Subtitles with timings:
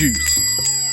[0.00, 0.40] Juiced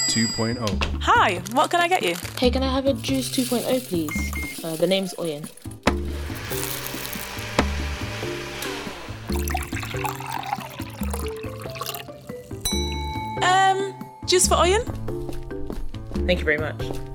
[0.09, 0.99] 2.0.
[1.01, 2.13] Hi, what can I get you?
[2.37, 4.61] Hey, can I have a juice 2.0, please?
[4.61, 5.47] Uh, the name's Oyin.
[13.41, 13.95] Um,
[14.25, 14.83] juice for Oyin?
[16.25, 17.06] Thank you very much.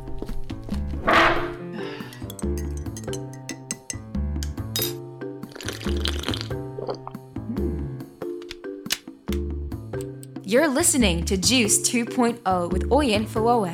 [10.53, 13.73] You're listening to Juice 2.0 with Oyin Fowowe.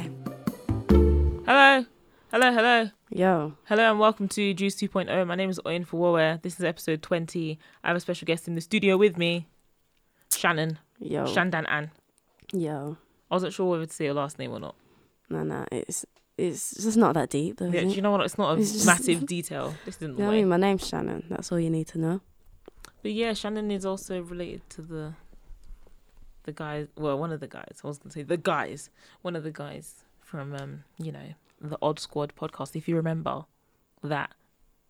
[1.44, 1.84] Hello,
[2.30, 5.26] hello, hello, Yo, hello, and welcome to Juice 2.0.
[5.26, 6.40] My name is Oyin Fowowe.
[6.40, 7.58] This is episode 20.
[7.82, 9.48] I have a special guest in the studio with me,
[10.32, 11.90] Shannon, yo, Shandanan.
[12.53, 12.96] yo.
[13.29, 14.76] I wasn't sure whether to say your last name or not.
[15.29, 16.06] No, no, it's
[16.36, 17.70] it's just not that deep, though.
[17.70, 18.20] Yeah, do you know what?
[18.20, 19.75] It's not a It's just- massive detail.
[19.84, 20.48] This isn't You the know what I mean?
[20.48, 21.25] My name's Shannon.
[21.29, 22.20] That's all you need to know.
[23.03, 25.14] But yeah, Shannon is also related to the
[26.48, 26.86] the guys.
[26.96, 27.75] Well, one of the guys.
[27.84, 28.90] I was gonna say the guys.
[29.22, 29.86] One of the guys
[30.20, 31.29] from um, you know,
[31.61, 32.75] the Odd Squad podcast.
[32.75, 33.45] If you remember
[34.03, 34.31] that,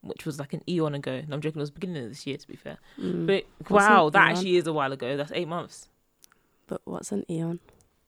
[0.03, 1.23] which was like an eon ago.
[1.27, 1.59] No, I'm joking.
[1.61, 2.79] It was beginning of this year, to be fair.
[2.99, 3.27] Mm.
[3.27, 4.31] But What's wow, that eon?
[4.31, 5.17] actually is a while ago.
[5.17, 5.89] That's eight months.
[6.69, 7.59] But what's an eon?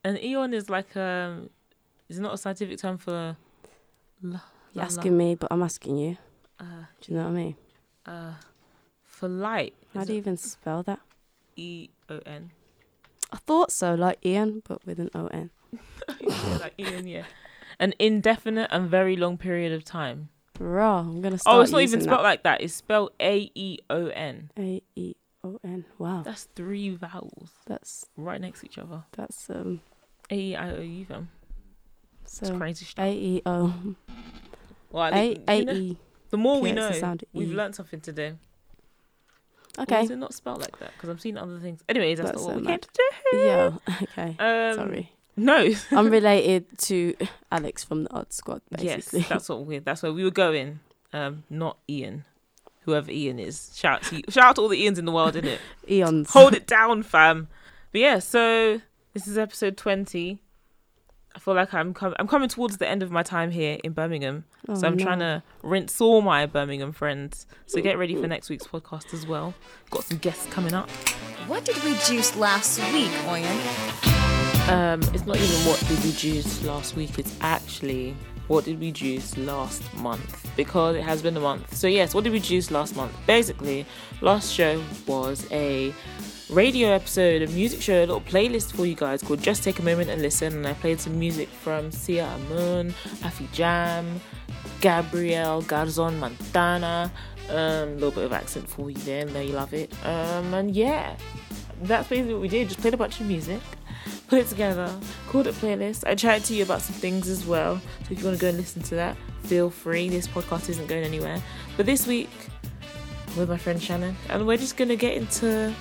[0.04, 1.50] An eon is like um,
[2.08, 3.36] is it not a scientific term for?
[4.22, 4.40] La,
[4.74, 6.16] You're la, asking me, but I'm asking you.
[6.60, 7.56] uh, Do you know what I mean?
[8.06, 8.34] uh,
[9.04, 9.74] for light.
[9.94, 11.00] How do you even spell that?
[11.56, 12.50] E O N.
[13.32, 15.50] I thought so, like Ian, but with an O N.
[16.20, 17.24] Yeah, like eon, yeah.
[17.78, 20.28] An indefinite and very long period of time.
[20.58, 20.98] Raw.
[21.00, 21.56] I'm gonna start.
[21.56, 22.60] Oh, it's not even spelled like that.
[22.60, 24.50] It's spelled A E O N.
[24.56, 24.62] that.
[24.62, 25.14] A E
[25.44, 25.84] O N.
[25.98, 29.04] Wow, That's three vowels that's right next to each other.
[29.12, 29.80] that's um.
[30.30, 31.06] A E I O U.
[32.22, 33.04] It's So crazy stuff.
[33.04, 33.94] A E O
[34.90, 35.96] Well, I A think, A you know, E.
[36.30, 37.54] the more we know, sound we've E.
[37.54, 38.34] learned something today.
[39.80, 40.02] Or Okay.
[40.04, 40.92] is it not spelled like that?
[40.94, 41.82] Because I've seen other things.
[41.88, 42.82] Anyways, that's, That's not what we mad.
[42.82, 42.88] to
[43.32, 43.36] do.
[43.38, 43.80] Yo.
[44.02, 44.36] Okay.
[44.38, 45.12] Um, Sorry.
[45.36, 45.72] No.
[45.92, 47.14] I'm related to
[47.50, 49.20] Alex from the Odd Squad, basically.
[49.20, 49.78] Yes, that's what we.
[49.78, 50.80] That's where we were going.
[51.12, 52.24] Um, not Ian,
[52.82, 53.72] whoever Ian is.
[53.76, 55.58] Shout out to shout out to all the Ians in the world, innit?
[55.90, 56.30] Eons.
[56.30, 57.48] Hold it down, fam.
[57.92, 58.80] But yeah, so
[59.14, 60.42] this is episode twenty.
[61.34, 63.92] I feel like I'm com- I'm coming towards the end of my time here in
[63.92, 65.04] Birmingham, Oh, so I'm no.
[65.04, 67.46] trying to rinse all my Birmingham friends.
[67.66, 69.54] So get ready for next week's podcast as well.
[69.90, 70.90] Got some guests coming up.
[71.46, 74.68] What did we juice last week, Oyin?
[74.68, 77.18] Um, it's not even what did we juice last week.
[77.18, 78.14] It's actually
[78.48, 81.74] what did we juice last month because it has been a month.
[81.76, 83.12] So yes, what did we juice last month?
[83.26, 83.86] Basically,
[84.20, 85.94] last show was a
[86.50, 89.82] radio episode, a music show, a little playlist for you guys called Just Take a
[89.82, 90.54] Moment and Listen.
[90.54, 92.90] And I played some music from Sia Amun,
[93.22, 94.20] Afi Jam,
[94.80, 97.10] Gabriel Garzon Montano.
[97.48, 99.92] Um, a little bit of accent for you there, and there you love it.
[100.04, 101.16] Um, and yeah,
[101.82, 102.68] that's basically what we did.
[102.68, 103.60] Just played a bunch of music
[104.28, 104.92] put it together,
[105.28, 106.06] called it playlist.
[106.06, 107.76] I chatted to you about some things as well.
[107.78, 110.08] So if you want to go and listen to that, feel free.
[110.08, 111.42] This podcast isn't going anywhere.
[111.76, 112.30] But this week,
[113.36, 115.74] with my friend Shannon, and we're just gonna get into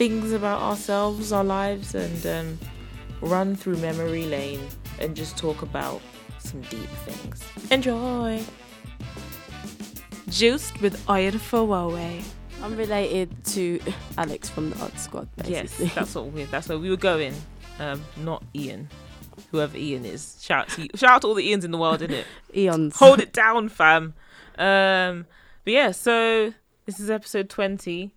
[0.00, 2.58] things about ourselves, our lives, and um,
[3.20, 4.66] run through memory lane
[4.98, 6.00] and just talk about
[6.38, 7.44] some deep things.
[7.70, 8.42] Enjoy.
[10.30, 12.24] Juiced with Oyin Fowowe.
[12.62, 13.78] I'm related to
[14.16, 15.84] Alex from the Odd Squad, basically.
[15.84, 16.44] Yes, that's what we.
[16.44, 17.34] That's where we were going.
[17.78, 18.88] Um, not Ian,
[19.50, 20.38] whoever Ian is.
[20.40, 22.24] Shout out to shout out to all the Ians in the world, innit?
[22.56, 22.96] Eons.
[23.00, 24.14] Hold it down, fam.
[24.56, 25.26] Um,
[25.62, 26.54] but yeah, so
[26.86, 28.14] this is episode twenty.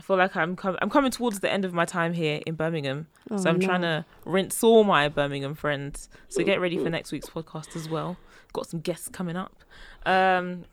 [0.00, 2.54] I feel like I'm com- I'm coming towards the end of my time here in
[2.54, 3.66] Birmingham, Oh, so I'm no.
[3.66, 6.08] trying to rinse all my Birmingham friends.
[6.30, 8.16] So get ready for next week's podcast as well.
[8.54, 9.62] Got some guests coming up.
[10.06, 10.64] Um,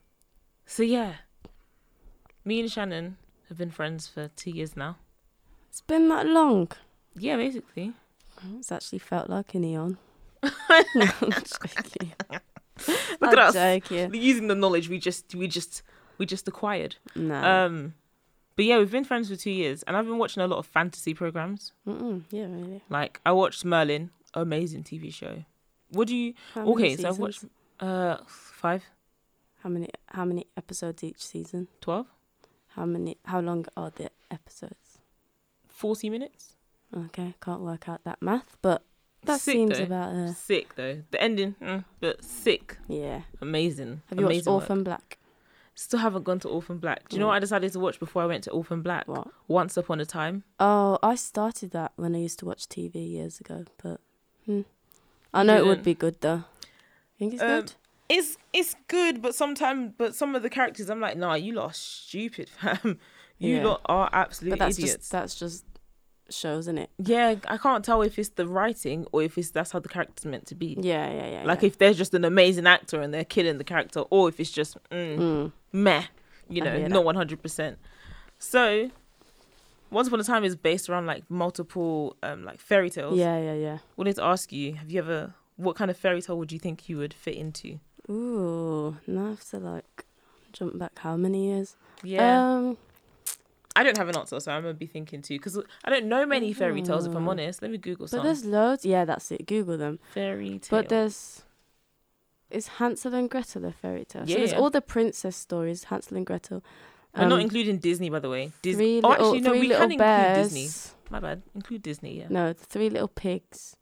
[0.66, 1.16] so yeah,
[2.46, 3.18] me and Shannon
[3.50, 4.96] have been friends for two years now.
[5.68, 6.72] It's been that long.
[7.18, 7.92] Yeah, basically.
[8.58, 9.98] It's actually felt like an eon.
[10.44, 10.50] no,
[10.96, 12.14] I'm joking.
[12.88, 13.54] Look I'm at us.
[13.56, 14.14] joking.
[14.14, 15.84] Using the knowledge we just we just
[16.18, 16.96] we just acquired.
[17.14, 17.36] No.
[17.44, 17.94] Um,
[18.58, 20.66] but yeah, we've been friends for two years, and I've been watching a lot of
[20.66, 21.72] fantasy programs.
[21.88, 22.24] Mm-mm.
[22.32, 22.82] Yeah, really.
[22.90, 25.46] Like I watched Merlin, amazing TV show.
[25.92, 26.34] What do you?
[26.54, 27.46] How okay, so I've watched
[27.80, 28.84] uh five,
[29.64, 29.88] How many?
[30.08, 31.70] How many episodes each season?
[31.80, 32.08] twelve,
[32.76, 33.16] How many?
[33.24, 35.00] How long are the episodes?
[35.70, 36.56] forty minutes.
[36.96, 38.82] Okay, can't work out that math, but
[39.24, 39.84] that Sick, seems though.
[39.84, 40.14] about.
[40.16, 41.04] Uh, Sick though.
[41.12, 43.22] The ending, mm, but sick, yeah.
[43.42, 44.02] amazing.
[44.10, 44.70] Have you amazing watched work.
[44.70, 45.18] Orphan Black?
[45.80, 47.08] Still haven't gone to Orphan Black.
[47.08, 47.30] Do you know Mm.
[47.30, 49.08] what I decided to watch before I went to Orphan Black?
[49.08, 49.28] What?
[49.48, 50.44] Once Upon a Time.
[50.60, 54.02] Oh, I started that when I used to watch TV years ago, but
[54.46, 54.62] hmm.
[55.36, 56.44] I know it would be good though.
[57.18, 57.74] You think it's Um, good?
[58.10, 61.70] It's it's good, but sometimes, but some of the characters, I'm like, nah, you lot
[61.72, 63.00] are stupid, fam.
[63.38, 63.66] You Yeah.
[63.68, 64.96] lot are absolute But that's idiots.
[64.98, 65.64] just that's just
[66.30, 66.90] shows, isn't it?
[66.98, 70.26] Yeah, I can't tell if it's the writing or if it's that's how the character's
[70.26, 70.76] meant to be.
[70.82, 71.44] Yeah, yeah, yeah.
[71.46, 71.68] Like yeah.
[71.68, 74.76] if there's just an amazing actor and they're killing the character, or if it's just
[74.90, 75.52] mm, Mm.
[75.78, 76.04] Meh,
[76.50, 77.78] you know, not one hundred percent.
[78.40, 78.92] So,
[79.90, 83.18] Once Upon a Time is based around like multiple um like fairy tales.
[83.18, 83.78] Yeah, yeah, yeah.
[83.96, 85.34] Wanted to ask you, have you ever?
[85.56, 87.80] What kind of fairy tale would you think you would fit into?
[88.10, 90.06] Ooh, now I have to like
[90.54, 91.76] jump back how many years?
[92.04, 92.78] Yeah, Um,
[93.76, 96.26] I don't have an answer, so I'm gonna be thinking too because I don't know
[96.26, 97.06] many fairy tales.
[97.08, 98.20] If I'm honest, let me Google Some.
[98.20, 98.86] but there's loads.
[98.86, 99.46] Yeah, that's it.
[99.48, 99.98] Google them.
[100.14, 100.80] fairy tale.
[100.80, 101.42] But there's
[102.50, 104.26] is Hansel and Gretel a fairy tale?
[104.28, 104.60] So there's Yeah.
[104.60, 106.64] all the princess stories, Hansel and Gretel.
[107.16, 108.52] We're not Um, including Disney, by the way.
[108.62, 109.02] Disney.
[109.02, 110.54] Three oh, little, actually, no, three we little can include bears.
[110.54, 110.94] Disney.
[111.10, 111.42] My bad.
[111.56, 112.28] Include Disney, yeah.
[112.30, 113.76] No, the three little pigs.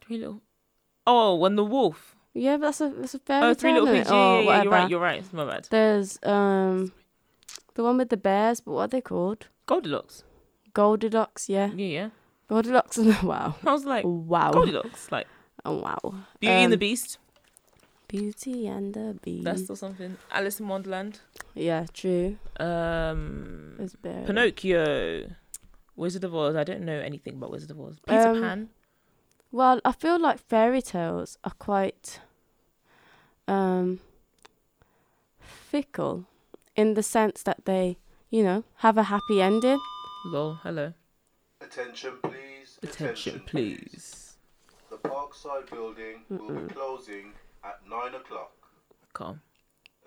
[0.00, 0.42] Three little.
[1.06, 2.16] Oh, and the wolf.
[2.34, 3.54] Yeah, but that's a that's a fairy Oh, tale.
[3.54, 4.10] three little pigs.
[4.10, 4.62] Yeah, yeah, yeah.
[4.62, 4.90] You're right.
[4.90, 5.32] You're right.
[5.32, 5.68] My bad.
[5.70, 6.92] There's um
[7.74, 9.46] the one with the bears, but what are they called?
[9.66, 10.24] Goldilocks.
[10.74, 11.70] Goldilocks, yeah.
[11.74, 12.08] Yeah, yeah.
[12.48, 13.54] Goldilocks and wow.
[13.64, 14.50] I was like, Wow.
[14.52, 15.26] Goldilocks, like
[15.64, 16.14] Oh wow.
[16.40, 17.18] Beauty and the Um, Beast.
[18.08, 19.44] Beauty and the Beast.
[19.44, 20.16] That's still something.
[20.30, 21.20] Alice in Wonderland.
[21.54, 22.36] yeah, true.
[22.58, 24.26] Um, There's bears.
[24.26, 25.30] Pinocchio.
[25.96, 26.54] Wizard of Oz.
[26.56, 27.98] I don't know anything about Wizard of Oz.
[28.06, 28.68] Peter Um, Pan.
[29.50, 32.20] Well, I feel like fairy tales are quite
[33.48, 34.00] um
[35.40, 36.24] fickle
[36.74, 37.96] in the sense that they,
[38.30, 39.78] you know, have a happy ending.
[40.26, 40.54] Lol.
[40.62, 40.92] Hello.
[41.60, 42.78] Attention, please.
[42.82, 44.36] Attention, please.
[44.90, 47.32] The Parkside building will be closing
[47.66, 48.52] at 9 o'clock.
[49.12, 49.40] Calm.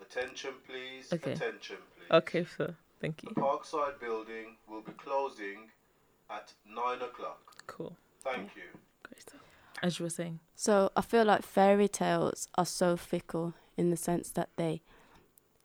[0.00, 1.12] Attention, please.
[1.12, 1.32] Okay.
[1.32, 2.10] Attention, please.
[2.10, 2.74] Okay, sir.
[3.00, 3.30] Thank you.
[3.34, 3.40] The.
[3.40, 5.68] Parkside building will be closing
[6.30, 7.40] at 9 o'clock.
[7.66, 7.96] Cool.
[8.22, 8.68] Thank you.
[9.02, 9.40] Great stuff.
[9.82, 10.40] As you were saying.
[10.54, 14.82] So I feel like fairy tales are so fickle in the sense that they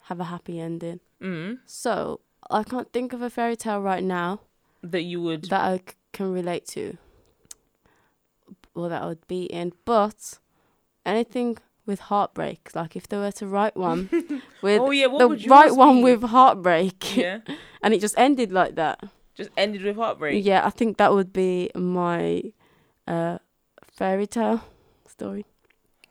[0.04, 1.00] have a happy ending.
[1.22, 1.60] Mm.
[1.66, 4.42] So I can't think of a fairy tale right now
[4.84, 5.46] That you would.
[5.46, 6.98] that I c- can relate to
[8.74, 9.74] or that I would be in.
[9.84, 10.40] But
[11.06, 14.10] anything with heartbreak, like if they were to write one
[14.62, 15.08] with oh yeah.
[15.08, 16.04] What the right one be?
[16.04, 17.40] with heartbreak Yeah.
[17.84, 19.04] and it just ended like that.
[19.36, 20.44] Just ended with heartbreak.
[20.46, 22.42] Yeah, I think that would be my
[23.08, 23.38] uh,
[23.84, 24.62] fairy tale
[25.08, 25.46] story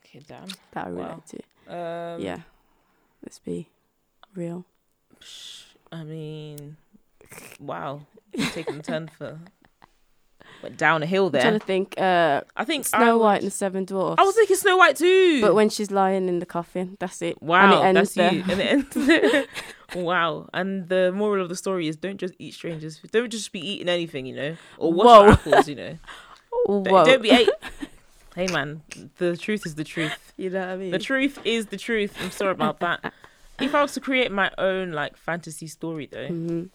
[0.04, 0.20] Okay.
[0.28, 0.46] Damn.
[0.72, 1.22] that I relate Wow.
[1.28, 1.38] to.
[1.66, 2.38] Um, yeah,
[3.22, 3.68] let's be
[4.34, 4.64] real.
[5.90, 6.76] I mean,
[7.58, 8.02] wow,
[8.34, 9.40] You're taking a turn for
[10.64, 11.94] went down a hill I'm trying to think.
[11.98, 14.20] Uh, I think I Snow would- White and the Seven Dwarfs.
[14.20, 15.40] I was thinking Snow White too.
[15.40, 17.40] but when she's lying in the coffin, that's it.
[17.42, 18.34] wow, and it ends that's there.
[18.34, 19.48] you, and it ends.
[19.94, 23.00] wow, and the moral of the story is don't just eat strangers.
[23.12, 25.98] Don't just be eating anything, you know, or wash your apples, you know.
[26.66, 27.04] Don't, Whoa.
[27.04, 27.48] don't be ate.
[28.36, 28.80] hey man,
[29.18, 30.32] the truth is the truth.
[30.38, 30.92] you know what I mean?
[30.92, 32.16] The truth is the truth.
[32.22, 33.12] I'm sorry about that.
[33.60, 36.70] If I was to create my own like fantasy story though, Mhm.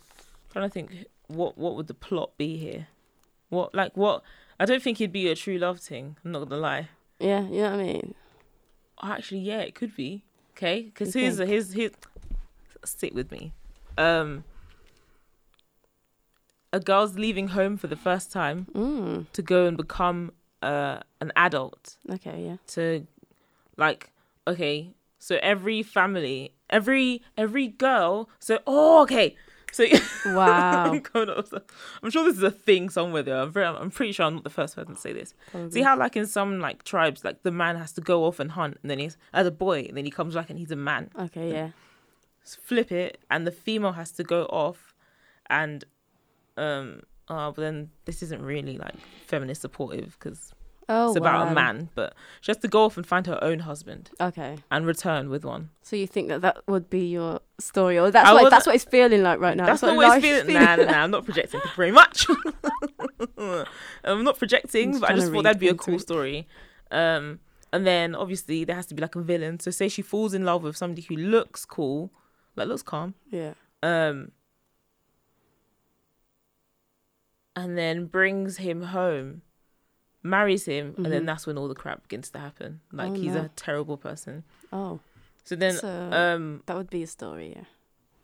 [0.52, 2.88] trying to think what what would the plot be here?
[3.50, 4.24] What like what?
[4.60, 6.16] I don't think it'd be a true love thing.
[6.24, 6.90] I'm not gonna lie.
[7.20, 8.14] Yeah, you know what I mean.
[9.02, 10.24] Oh, actually, yeah, it could be.
[10.56, 11.50] Okay, because here's think?
[11.50, 11.94] here's here's
[12.86, 13.54] sit with me.
[13.98, 14.44] Um,
[16.72, 19.26] a girl's leaving home for the first time Mm.
[19.34, 20.32] to go and become
[20.62, 21.98] uh an adult.
[22.10, 22.58] Okay, yeah.
[22.76, 23.08] To
[23.78, 24.12] like,
[24.48, 28.30] okay, so every family, every every girl.
[28.40, 29.36] So oh, okay.
[29.72, 29.86] So
[30.26, 30.92] Wow.
[30.92, 31.54] I'm, going off
[32.04, 33.44] I'm sure this is a thing somewhere though.
[33.44, 35.34] I'm very, I'm pretty sure I'm not the first person to say this.
[35.70, 38.52] See how like in some like tribes, like the man has to go off and
[38.52, 40.76] hunt, and then he's as a boy, and then he comes back and he's a
[40.76, 41.10] man.
[41.18, 41.70] Okay, yeah.
[42.44, 44.94] Flip it, and the female has to go off,
[45.50, 45.84] and
[46.58, 48.96] um, uh, but then this isn't really like
[49.28, 50.52] feminist supportive because
[50.92, 51.52] Oh, it's about wow.
[51.52, 54.86] a man, but she has to go off and find her own husband Okay, and
[54.88, 55.70] return with one.
[55.84, 58.86] so you think that that would be your story, or that's what that's what it's
[58.86, 59.66] feeling like right now.
[59.68, 60.52] That's not what it's feeling.
[60.54, 61.62] Nah, nah, nah, I'm not projecting.
[61.76, 62.26] Very much.
[64.04, 66.02] I'm not projecting, just but I just thought that'd be a cool it.
[66.02, 66.48] story.
[66.92, 67.40] Um,
[67.72, 69.60] and then obviously there has to be like a villain.
[69.60, 72.12] So say she falls in love with somebody who looks cool,
[72.56, 73.54] like looks calm, Yeah.
[73.84, 74.32] um,
[77.56, 79.42] and then brings him home,
[80.24, 81.26] marries him, and then Mhm.
[81.28, 82.82] that's when all the crap begins to happen.
[82.92, 83.42] Like Oh, he's no.
[83.44, 84.44] a terrible person.
[84.74, 85.00] Oh,
[85.46, 87.54] So then, so um, that would be a story.
[87.56, 87.64] Yeah.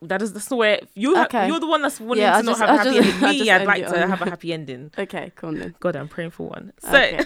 [0.01, 1.15] that is that's the way you.
[1.15, 1.47] Ha- Okay.
[1.47, 3.23] you're the one that's wanting Yeah, to I not just- have a I happy just-
[3.23, 3.39] ending.
[3.45, 4.91] Me, I'd like to on- have a happy ending.
[4.99, 5.75] Okay, come on then.
[5.79, 6.73] God, I'm praying for one.
[6.79, 7.23] So, Okay.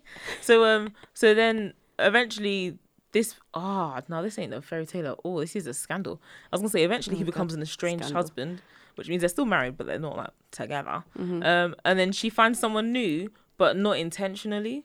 [0.40, 2.78] so um, so then eventually
[3.12, 5.38] this ah no, this ain't a fairy tale at all.
[5.38, 6.20] This is a scandal.
[6.52, 7.32] I was gonna say eventually he Oh, God.
[7.32, 8.22] becomes an estranged Scandal.
[8.22, 8.62] husband,
[8.94, 11.04] which means they're still married, but they're not like together.
[11.18, 11.44] Mhm.
[11.44, 14.84] Um, and then she finds someone new, but not intentionally.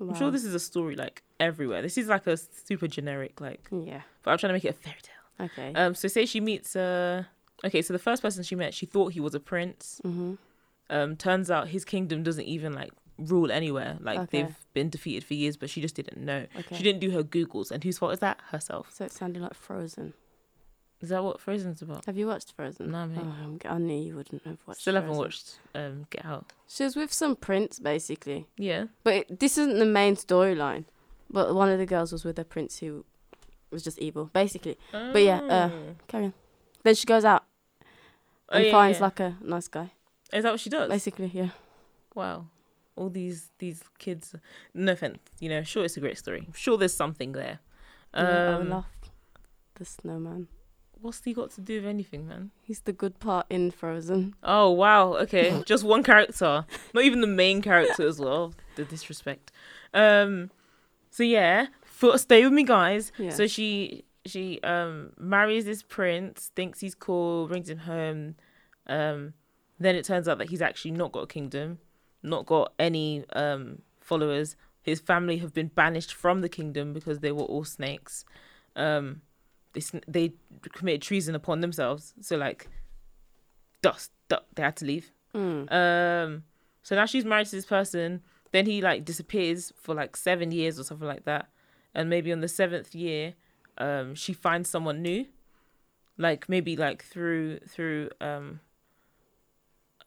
[0.00, 1.80] I'm sure this is a story like everywhere.
[1.80, 4.02] This is like a super generic like, Yeah.
[4.22, 5.46] but I'm trying to make it a fairy tale.
[5.46, 5.72] Okay.
[5.74, 7.24] Um, so say she meets uh,
[7.64, 10.00] okay, so the first person she met, she thought he was a prince.
[10.04, 10.38] mhm.
[10.88, 13.96] Um, turns out his kingdom doesn't even like rule anywhere.
[14.00, 14.42] Like Okay.
[14.42, 16.46] they've been defeated for years, but she just didn't know.
[16.58, 16.76] Okay.
[16.76, 18.38] She didn't do her googles, and whose fault is that?
[18.50, 18.92] Herself.
[18.94, 20.12] So it sounded like Frozen.
[21.06, 22.04] Is that what Frozen's about?
[22.06, 22.90] Have you watched Frozen?
[22.90, 23.20] No, mate.
[23.24, 24.80] Oh, I knew you wouldn't have watched.
[24.80, 26.46] Still haven't watched um, Get Out.
[26.66, 28.48] She was with some prince, basically.
[28.56, 28.86] Yeah.
[29.04, 30.84] But it, this isn't the main storyline.
[31.30, 33.04] But one of the girls was with a prince who
[33.70, 34.76] was just evil, basically.
[34.90, 35.94] But yeah, uh, Oh.
[36.08, 36.34] Carry on.
[36.82, 37.44] Then she goes out
[38.48, 39.04] Oh, and yeah, finds yeah.
[39.04, 39.92] like a nice guy.
[40.32, 40.88] Is that what she does?
[40.88, 41.50] Basically, yeah.
[42.16, 42.46] Wow.
[42.96, 44.34] All these these kids.
[44.74, 45.62] No offense, you know.
[45.62, 46.48] Sure, it's a great story.
[46.52, 47.60] Sure, there's something there.
[48.12, 48.86] yeah I Um, love
[49.76, 50.48] the snowman.
[51.00, 52.50] What's he got to do with anything, man?
[52.62, 54.34] He's the good part in Frozen.
[54.42, 55.14] Oh wow.
[55.14, 58.54] Okay, just one character, not even the main character as well.
[58.76, 59.52] The disrespect.
[59.94, 60.50] Um.
[61.10, 63.12] So yeah, for, stay with me, guys.
[63.18, 63.30] Yeah.
[63.30, 68.36] So she she um marries this prince, thinks he's cool, brings him home.
[68.86, 69.34] Um,
[69.78, 71.78] then it turns out that he's actually not got a kingdom,
[72.22, 74.56] not got any um followers.
[74.82, 78.24] His family have been banished from the kingdom because they were all snakes.
[78.76, 79.22] Um,
[79.76, 80.32] they they
[80.72, 82.14] committed treason upon themselves.
[82.20, 82.68] So like,
[83.82, 85.12] dust, du- they had to leave.
[85.34, 85.70] Mm.
[85.72, 86.44] Um,
[86.82, 88.22] so now she's married to this person.
[88.52, 91.48] Then he like disappears for like seven years or something like that.
[91.94, 93.34] And maybe on the seventh year,
[93.78, 95.26] um, she finds someone new.
[96.18, 98.60] Like maybe like through through um.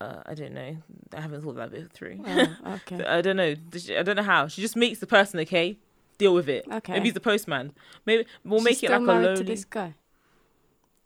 [0.01, 0.77] Uh, I don't know.
[1.13, 2.23] I haven't thought that bit through.
[2.25, 3.03] Oh, okay.
[3.07, 3.53] I don't know.
[3.97, 4.47] I don't know how.
[4.47, 5.41] She just meets the person.
[5.41, 5.77] Okay,
[6.19, 6.65] deal with it.
[6.71, 6.93] Okay.
[6.93, 7.73] Maybe he's the postman.
[8.05, 9.35] Maybe we'll She's make it like a lonely.
[9.38, 9.95] to this guy.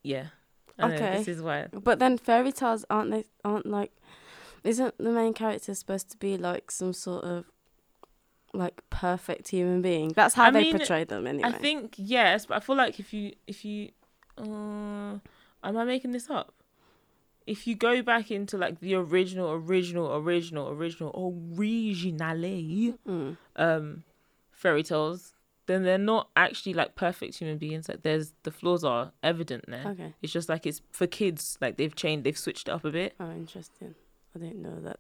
[0.04, 0.26] Yeah.
[0.78, 1.18] I know, Okay.
[1.20, 1.68] this is why.
[1.72, 3.24] But then fairy tales aren't they?
[3.46, 3.92] Aren't like?
[4.66, 7.46] Isn't the main character supposed to be like some sort of
[8.54, 10.10] like perfect human being?
[10.16, 11.50] That's how I they mean, portray them anyway.
[11.50, 13.90] I think yes, but I feel like if you if you
[14.38, 15.20] uh
[15.64, 16.54] am I making this up?
[17.46, 21.12] If you go back into like the original, original, original, original,
[21.58, 23.38] originally Mm.
[23.58, 24.04] um
[24.64, 25.36] fairy tales,
[25.68, 27.88] then they're not actually like perfect human beings.
[27.90, 29.86] Like there's the flaws are evident there.
[29.88, 30.14] Okay.
[30.22, 33.14] It's just like it's for kids, like they've changed they've switched it up a bit.
[33.20, 33.94] Oh, interesting.
[34.36, 35.00] I didn't know that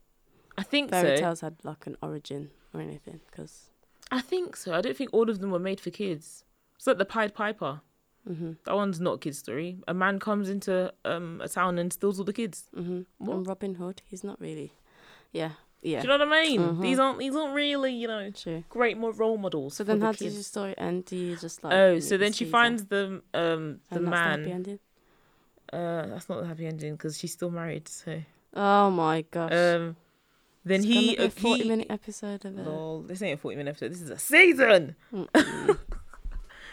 [0.57, 1.23] I think fairy so.
[1.23, 3.19] tales had like an origin or anything.
[3.29, 3.69] Because.
[4.11, 4.73] I think so.
[4.73, 6.43] I don't think all of them were made for kids.
[6.75, 7.81] It's like the Pied Piper.
[8.29, 8.57] Mhm.
[8.65, 9.79] That one's not a kid's story.
[9.87, 12.69] A man comes into um a town and steals all the kids.
[12.75, 13.05] Mhm.
[13.17, 13.35] What?
[13.37, 14.73] And Robin Hood, he's not really.
[15.31, 15.53] Yeah.
[15.85, 16.01] Yeah.
[16.01, 16.61] Do you know what I mean?
[16.61, 16.81] Mhm.
[16.81, 18.63] These aren't these aren't really you know True.
[18.69, 19.73] great role models.
[19.75, 20.33] So then, the how does kids.
[20.35, 21.05] your story end?
[21.05, 21.73] Do you just like?
[21.73, 24.51] oh, so then she finds the um the And that's happy man.
[24.51, 24.79] ending?
[25.71, 27.87] Uh, that's not the happy ending because she's still married.
[27.87, 28.21] So
[28.53, 29.51] Oh my gosh.
[29.51, 29.95] um,
[30.63, 32.65] then It's he a forty he- minute episode of it.
[32.65, 33.91] Lol, this ain't a 40 minute episode.
[33.91, 34.95] This is a season.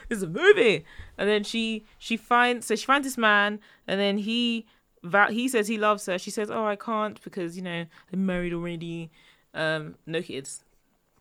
[0.09, 0.85] This is a movie.
[1.17, 4.67] And then she she finds so she finds this man and then he
[5.03, 6.19] va- he says he loves her.
[6.19, 9.11] She says, "Oh, I can't because, you know, I'm married already."
[9.55, 10.65] Um no kids.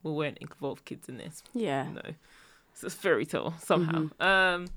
[0.03, 1.43] We won't involve kids in this.
[1.53, 1.89] yeah.
[1.91, 2.01] No.
[2.71, 4.09] It's a fairy tale somehow.
[4.19, 4.67] Um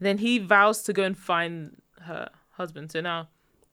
[0.00, 2.92] then he vows to go and find her husband.
[2.92, 3.28] So now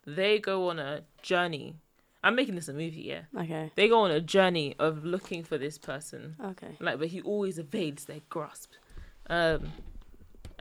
[0.08, 1.76] they go on a journey.
[2.24, 3.22] I'm making this a movie, yeah.
[3.40, 3.72] Okay.
[3.76, 6.76] They go on a journey of looking for this person Okay.
[6.80, 8.72] like but he always evades their grasp
[9.30, 9.72] um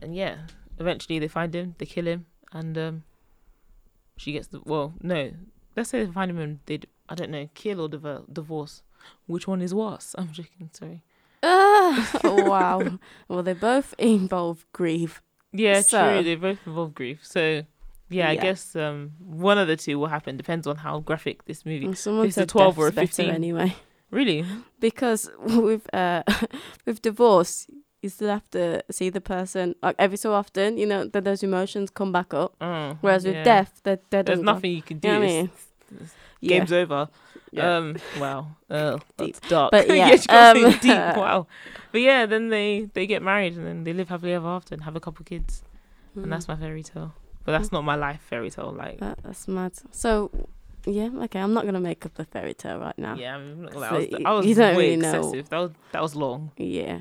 [0.02, 0.36] and yeah
[0.78, 3.02] eventually they find him they kill him and um
[4.16, 5.32] she gets the well no.
[5.76, 6.80] Let's say find him and they
[7.14, 7.88] don't know kill or
[8.32, 8.82] divorce.
[9.26, 10.14] Which one is worse?
[10.18, 11.02] I'm joking sorry.
[11.42, 12.98] Ah, wow.
[13.28, 15.20] Well, they both involve grief.
[15.52, 17.20] yeah So- true they both involve grief.
[17.22, 17.64] So
[18.10, 20.36] yeah, i guess um one of the two will happen.
[20.36, 23.30] Depends on how graphic this movie And Someone It's a said 12 or a 15.
[23.30, 23.74] anyway.
[24.10, 24.44] really?
[24.80, 26.22] Because with uh
[26.86, 27.66] with divorce,
[28.04, 30.76] you still have to see the person like every so often.
[30.78, 32.52] You know that those emotions come back up.
[32.60, 33.44] oh, Whereas with yeah.
[33.44, 35.44] death, that that there's nothing you can do You know I mean?
[35.46, 36.58] it's- Yeah.
[36.58, 37.08] game's over
[37.50, 37.76] Yeah.
[37.76, 37.96] Um.
[38.20, 38.40] Wow.
[38.74, 39.70] Uh, that's dark.
[39.70, 41.16] But yeah, um, deep.
[41.24, 41.46] Wow.
[41.92, 44.82] But yeah, then they they get married and then they live happily ever after and
[44.84, 45.62] have a couple kids,
[46.16, 46.22] Mm.
[46.24, 47.10] and that's my fairy tale.
[47.44, 48.72] But that's not my life fairy tale.
[48.84, 49.72] Like, That, that's mad.
[49.92, 50.30] So,
[50.86, 51.40] yeah, okay.
[51.44, 53.14] I'm not gonna make up a fairy tale right now.
[53.16, 55.30] yeah, I, mean, I was, I was you don't way really know.
[55.50, 56.50] That was that was long.
[56.56, 56.98] Yeah.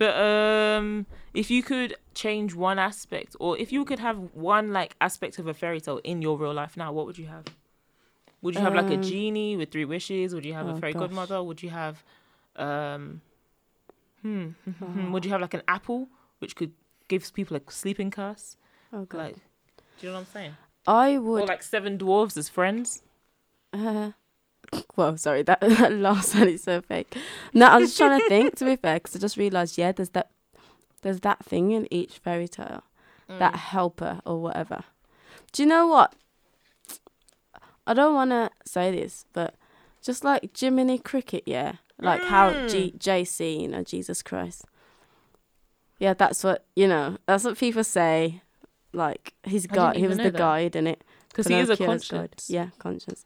[0.00, 1.04] But um,
[1.34, 5.46] if you could change one aspect, or if you could have one like aspect of
[5.46, 7.44] a fairy tale in your real life now, what would you have?
[8.42, 10.34] Would you have like a Um, genie with three wishes?
[10.34, 11.00] Would you have a oh, fairy gosh.
[11.02, 11.42] godmother?
[11.42, 12.02] Would you have,
[12.56, 13.20] um,
[14.22, 14.48] hmm,
[14.82, 15.10] Oh.
[15.12, 16.72] would you have like an apple which could
[17.08, 18.56] gives people a sleeping curse?
[18.94, 19.18] Oh god.
[19.18, 19.34] Like,
[19.98, 20.54] do you know what I'm saying?
[20.86, 21.48] I Or would.
[21.48, 23.02] like seven dwarves as friends?
[23.74, 24.12] Uh,
[24.94, 27.16] whoa, sorry, that, that last one is so fake.
[27.54, 28.56] No, I was just trying to think.
[28.56, 30.30] To be fair, because I just realised, yeah, there's that,
[31.02, 32.82] there's that thing in each fairy tale,
[33.28, 33.38] Mm.
[33.38, 34.82] that helper or whatever.
[35.52, 36.14] Do you know what?
[37.86, 39.54] I don't want to say this, but
[40.02, 42.68] just like Jiminy Cricket, yeah, like how Mm.
[42.70, 44.64] G- JC, you know, Jesus Christ.
[45.98, 47.18] Yeah, that's what you know.
[47.26, 48.42] That's what people say.
[48.92, 50.36] Like he's I got, he was the that.
[50.36, 51.86] guide in it Because he is a guide.
[51.86, 52.50] conscience.
[52.50, 53.24] Yeah, conscience.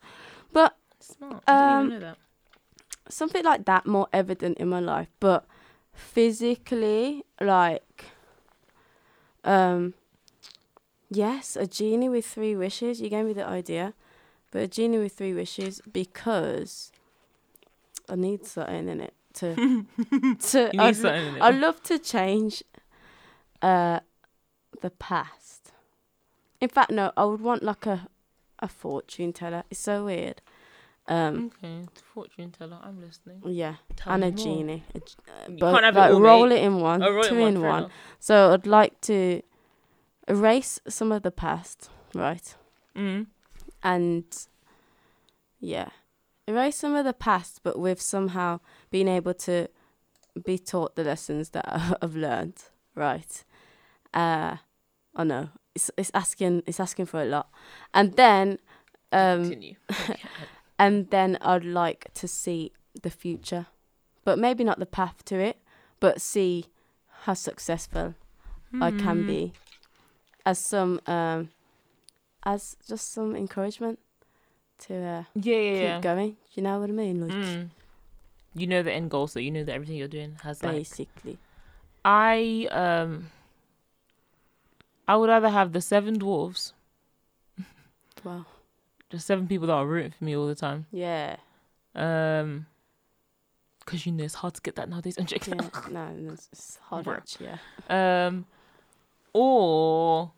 [0.52, 1.42] But Smart.
[1.48, 2.16] Um, know that.
[3.08, 5.46] something like that more evident in my life, but
[5.92, 8.06] physically, like,
[9.44, 9.94] um,
[11.10, 13.00] yes, a genie with three wishes.
[13.00, 13.94] You gave me the idea,
[14.50, 16.90] but a genie with three wishes because
[18.08, 19.54] I need something in it to
[20.40, 20.70] to.
[20.72, 21.42] You need I'd, something in it.
[21.42, 22.62] I'd love to change,
[23.62, 24.00] uh,
[24.80, 25.72] the past.
[26.60, 28.08] In fact, no, I would want like a,
[28.58, 29.64] a fortune teller.
[29.70, 30.40] It's so weird.
[31.06, 31.84] Um, Okay,
[32.14, 32.78] fortune teller.
[32.82, 33.42] I'm listening.
[33.44, 33.76] yeah.
[33.96, 34.36] Tell and a more.
[34.36, 34.82] genie.
[34.94, 35.00] A, uh,
[35.50, 36.56] You both- can't have it like all, roll mate.
[36.60, 37.90] it in one, Oh, two one, in one.
[38.18, 39.42] So I'd like to
[40.28, 42.54] erase some of the past, right?
[42.96, 43.26] Mm.
[43.82, 44.24] And
[45.60, 45.90] yeah,
[46.46, 49.68] erase some of the past, but with somehow being able to
[50.44, 51.64] be taught the lessons that
[52.02, 52.56] I've learned,
[52.94, 53.44] right?
[54.14, 54.56] Uh,
[55.14, 57.50] I know it's it's asking it's asking for a lot,
[57.92, 58.58] and then
[59.12, 59.74] um Continue.
[60.78, 63.66] and then I'd like to see the future,
[64.24, 65.58] but maybe not the path to it,
[66.00, 66.66] but see
[67.24, 68.14] how successful
[68.80, 69.26] I can Hmm.
[69.26, 69.52] be
[70.44, 71.50] as some um
[72.44, 73.98] as just some encouragement
[74.78, 76.00] to uh, Yeah, yeah, keep yeah.
[76.00, 76.36] going.
[76.54, 77.20] You know what I mean?
[77.20, 77.70] Like Mm.
[78.54, 80.76] You know the end goal, so you know that everything you're doing has like.
[80.76, 81.38] basically.
[82.04, 83.30] I um.
[85.08, 86.72] I would either have the seven dwarves,
[88.24, 88.46] Wow.
[89.14, 90.86] Just seven people that are rooting for me all the time.
[90.92, 91.36] Yeah.
[91.94, 92.66] Um.
[93.84, 95.16] Because you know it's hard to get that nowadays.
[95.18, 95.60] I'm joking.
[95.60, 95.68] Yeah.
[95.90, 97.36] no, it's, it's hard Bruh.
[97.38, 98.26] yeah.
[98.26, 98.46] Um,
[99.34, 100.32] or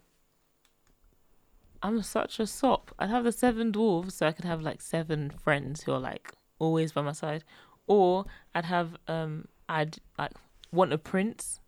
[1.82, 2.92] I'm such a sop.
[2.98, 6.32] I'd have the seven dwarves, so I could have like seven friends who are like
[6.58, 7.44] always by my side.
[7.86, 10.32] Or I'd have um, I'd like
[10.72, 11.60] want a prince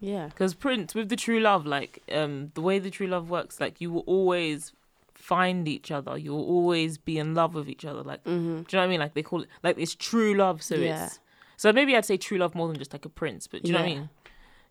[0.00, 0.26] Yeah.
[0.26, 3.80] because prince with the true love, like um, the way the true love works, like
[3.80, 4.72] you will always
[5.20, 6.16] find each other.
[6.16, 8.02] You will always be in love with each other.
[8.02, 8.62] Like, mm-hmm.
[8.62, 9.00] do you know what I mean?
[9.00, 10.62] Like they call it like it's true love.
[10.62, 11.06] So Yeah.
[11.06, 11.20] it's
[11.56, 13.46] so maybe I'd say true love more than just like a prince.
[13.46, 14.08] But do you know what I mean?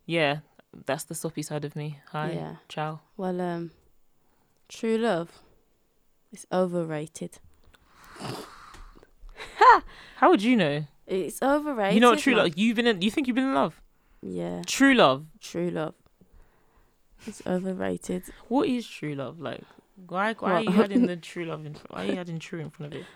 [0.06, 0.38] Yeah,
[0.86, 2.00] that's the soppy side of me.
[2.12, 2.56] Hi, Yeah.
[2.68, 3.00] ciao.
[3.16, 3.70] Well, um,
[4.68, 5.40] true love
[6.32, 7.38] is overrated.
[10.16, 10.84] How would you know?
[11.06, 11.94] It's overrated.
[11.94, 12.44] you know what true man.
[12.44, 12.58] love?
[12.58, 13.02] You've been in.
[13.02, 13.80] You think you've been in love?
[14.22, 14.62] Yeah.
[14.66, 15.26] True love.
[15.40, 15.94] True love.
[17.26, 18.24] It's overrated.
[18.48, 19.62] What is true love like?
[20.08, 20.34] Why?
[20.34, 21.76] Why are you adding the true love in?
[21.88, 23.06] Why are you adding true in front of it?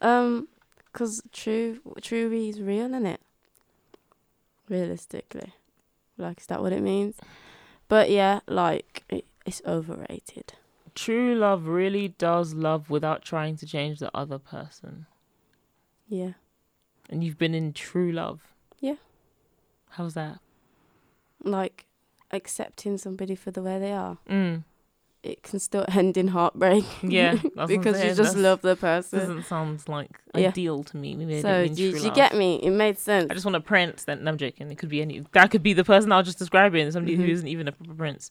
[0.00, 0.48] Um,
[0.92, 3.20] cause true, true is real, isn't it?
[4.68, 5.52] Realistically,
[6.18, 7.16] like, is that what it means?
[7.88, 10.54] But yeah, like, it, it's overrated.
[10.94, 15.06] True love really does love without trying to change the other person.
[16.08, 16.32] Yeah.
[17.10, 18.40] And you've been in true love.
[18.80, 18.96] Yeah.
[19.90, 20.38] How's that?
[21.42, 21.86] Like,
[22.30, 24.18] accepting somebody for the way they are.
[24.28, 24.64] Mm.
[25.24, 26.84] It can still end in heartbreak.
[27.02, 29.18] Yeah, that's what I'm because you just that's- love the person.
[29.20, 30.48] Doesn't sound like Yeah.
[30.48, 31.16] ideal to me.
[31.16, 32.56] Maybe So, do you, you get me?
[32.62, 33.30] It made sense.
[33.30, 34.04] I just want a prince.
[34.04, 34.70] Then no, I'm joking.
[34.70, 35.24] It could be any.
[35.32, 36.90] That could be the person I was just describing.
[36.92, 37.24] Somebody Mhm.
[37.24, 38.30] who isn't even a proper prince.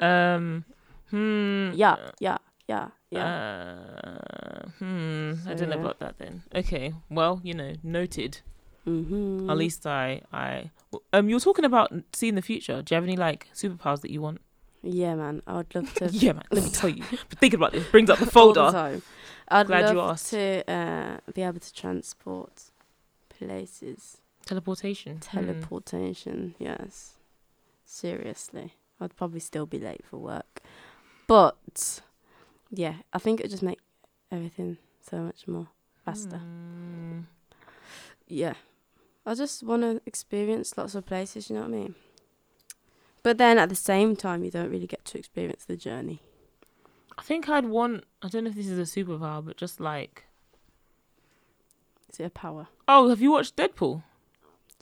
[0.00, 0.64] Um.
[1.10, 1.70] Hmm.
[1.74, 3.26] yeah, yeah, yeah, yeah.
[3.26, 5.32] Uh, hmm.
[5.46, 5.80] I So, don't know yeah.
[5.82, 6.42] about that then.
[6.54, 6.92] Okay.
[7.10, 8.40] Well, you know, noted.
[8.86, 9.48] mm-hmm.
[9.50, 10.70] At least I, I.
[11.12, 11.28] Um.
[11.28, 12.82] You were talking about seeing the future.
[12.82, 14.40] Do you have any like superpowers that you want?
[14.82, 15.42] Yeah, man.
[15.46, 16.06] I would love to.
[16.12, 16.42] Yeah, man.
[16.50, 17.04] Let me tell you.
[17.28, 18.70] But thinking about this brings up the all the folder.
[18.72, 19.02] time.
[19.48, 20.30] I'd Glad you asked.
[20.30, 22.64] to uh, be able to transport
[23.28, 24.18] places.
[24.46, 25.16] Teleportation.
[25.16, 25.38] Hmm.
[25.38, 27.14] Teleportation, yes.
[27.84, 28.74] Seriously.
[29.00, 30.62] I'd probably still be late for work.
[31.26, 32.00] But
[32.70, 33.78] yeah, I think it would just make
[34.30, 35.68] everything so much more
[36.04, 36.38] faster.
[36.38, 37.20] Hmm.
[38.26, 38.54] Yeah.
[39.26, 41.94] I just want to experience lots of places, you know what I mean?
[43.22, 46.22] But then at the same time, you don't really get to experience the journey.
[47.18, 48.04] I think I'd want.
[48.22, 50.24] I don't know if this is a superpower, but just like.
[52.12, 52.68] Is it a power?
[52.88, 54.02] Oh, have you watched Deadpool?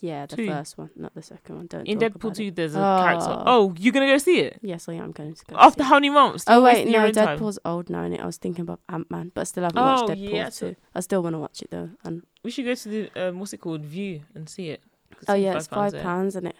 [0.02, 0.46] Yeah, the Two.
[0.48, 1.66] first one, not the second one.
[1.66, 2.56] Don't In Deadpool 2, it.
[2.56, 2.98] there's a Oh.
[3.02, 3.42] character.
[3.46, 5.56] Oh, you're gonna go see it Yes, I am going to go.
[5.58, 6.44] after how many months?
[6.46, 7.38] Oh wait, no, own time.
[7.38, 9.84] Deadpool's old now, and I was thinking about Ant Man, but I still haven't Oh,
[9.84, 10.74] watched Deadpool yeah, two.
[10.94, 11.90] I still want to watch it though.
[12.02, 14.80] And We should go to the um, what's it called, View, and see it.
[15.28, 16.56] oh yeah, it's five pounds, isn't it?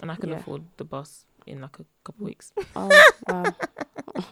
[0.00, 0.36] And I can yeah.
[0.36, 2.52] afford the bus in like a couple weeks.
[2.76, 2.88] Oh
[3.28, 3.44] wow.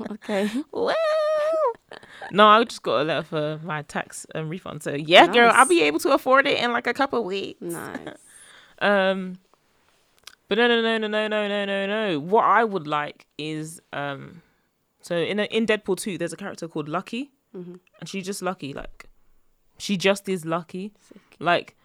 [0.12, 0.49] okay.
[0.73, 0.95] Well,
[2.31, 4.83] no, I just got a letter for my tax um, refund.
[4.83, 7.61] So yeah, girl, I'll be able to afford it in like a couple weeks.
[7.61, 7.99] Nice.
[8.81, 9.38] Um,
[10.49, 12.19] but no, no, no, no, no, no, no, no, no.
[12.19, 14.43] What I would like is um,
[15.01, 17.79] so in a, in Deadpool two, there's a character called Lucky, Mhm.
[18.01, 18.73] and she's just lucky.
[18.73, 19.07] Like
[19.79, 20.93] she just is lucky.
[21.38, 21.77] Like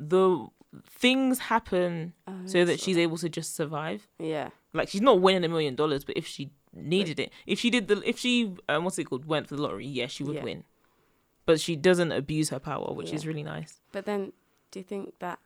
[0.00, 0.48] the
[0.88, 4.06] things happen Oh, so that so- she's able to just survive.
[4.18, 4.50] Yeah.
[4.72, 7.88] Like she's not winning a million dollars, but if she needed it, if she did
[7.88, 10.44] the, if she um, what's it called, went for the lottery, yeah, she would Yeah.
[10.44, 10.64] win.
[11.46, 13.80] But she doesn't abuse her power, which is really nice.
[13.90, 14.32] But then,
[14.70, 15.40] do you think that,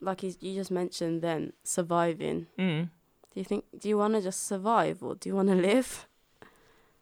[0.00, 2.46] like you just mentioned, then surviving?
[2.56, 2.90] Mm.
[3.32, 3.64] Do you think?
[3.76, 6.06] Do you want to just survive or do you want to live?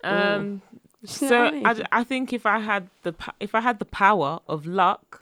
[0.04, 0.62] Um.
[1.04, 1.86] So I I, mean?
[1.92, 5.21] I think if I had the if I had the power of luck,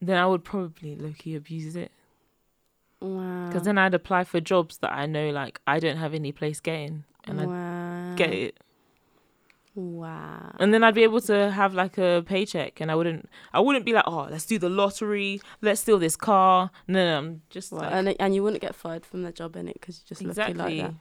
[0.00, 1.90] then I would probably low key abuse it
[3.00, 3.46] wow.
[3.48, 6.60] because then I'd apply for jobs that I know like I don't have any place
[6.60, 8.58] getting, and I'd get it,
[9.74, 10.56] Wow.
[10.58, 13.84] and then I'd be able to have like a paycheck, and I wouldn't I wouldn't
[13.86, 16.70] be like oh let's do the lottery, let's steal this car.
[16.88, 17.80] No, no, I'm just Wow.
[17.82, 20.22] like and and you wouldn't get fired from the job in it because you just
[20.22, 20.96] exactly lucky like that.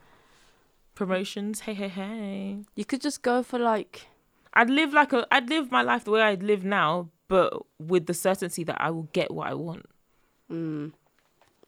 [0.96, 1.62] promotions.
[1.62, 2.60] Hey, hey, hey.
[2.76, 4.08] You could just go for like
[4.54, 8.06] I'd live like a I'd live my life the way I'd live now, but with
[8.08, 9.86] the certainty that I will get what I want.
[10.52, 10.92] Mm.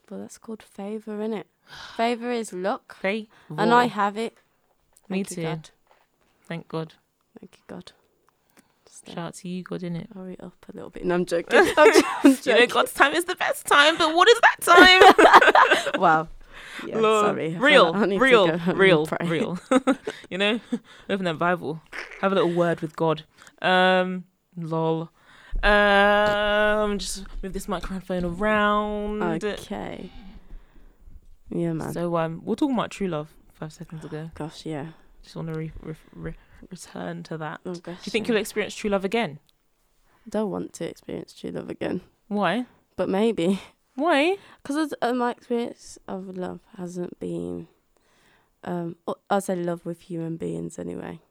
[0.07, 1.47] But that's called favor, isn't it?
[1.95, 3.29] Favor is luck, Okay.
[3.57, 4.37] and I have it.
[5.07, 5.41] Me Thank too.
[5.43, 5.69] God.
[6.43, 6.93] Thank God.
[7.39, 7.93] Thank you, God.
[9.07, 10.13] Uh, Shout out to you, God, innit?
[10.13, 11.05] hurry up a little bit.
[11.05, 11.59] No, I'm joking.
[11.77, 12.67] I'm, j- I'm You know.
[12.67, 14.57] God's time is the best time, but what is that
[15.93, 16.01] time?
[16.01, 16.27] wow.
[16.85, 17.25] Yeah, Lord.
[17.27, 17.55] sorry.
[17.55, 19.59] I Real, like I need to real, go home and real, real.
[20.29, 20.59] you know,
[21.09, 21.81] open that Bible,
[22.21, 23.23] have a little word with God.
[23.61, 24.25] Um,
[24.57, 25.09] lol.
[25.63, 29.43] Um, just move this microphone around.
[29.43, 30.09] Okay.
[31.49, 31.93] Yeah, man.
[31.93, 34.31] So um, we're talking about true love five seconds ago.
[34.35, 34.87] Gosh, yeah.
[35.23, 36.35] Just want to re- re- re-
[36.69, 37.59] return to that.
[37.65, 38.33] Oh, Do you think yeah.
[38.33, 39.39] you'll experience true love again?
[40.29, 42.67] don't want to experience true love again, Why?
[42.95, 43.59] but maybe
[43.95, 44.37] Why?
[44.63, 47.67] because uh, my experience of love hasn't been,
[48.63, 48.97] um,
[49.31, 51.21] I'd say love with human beings anyway,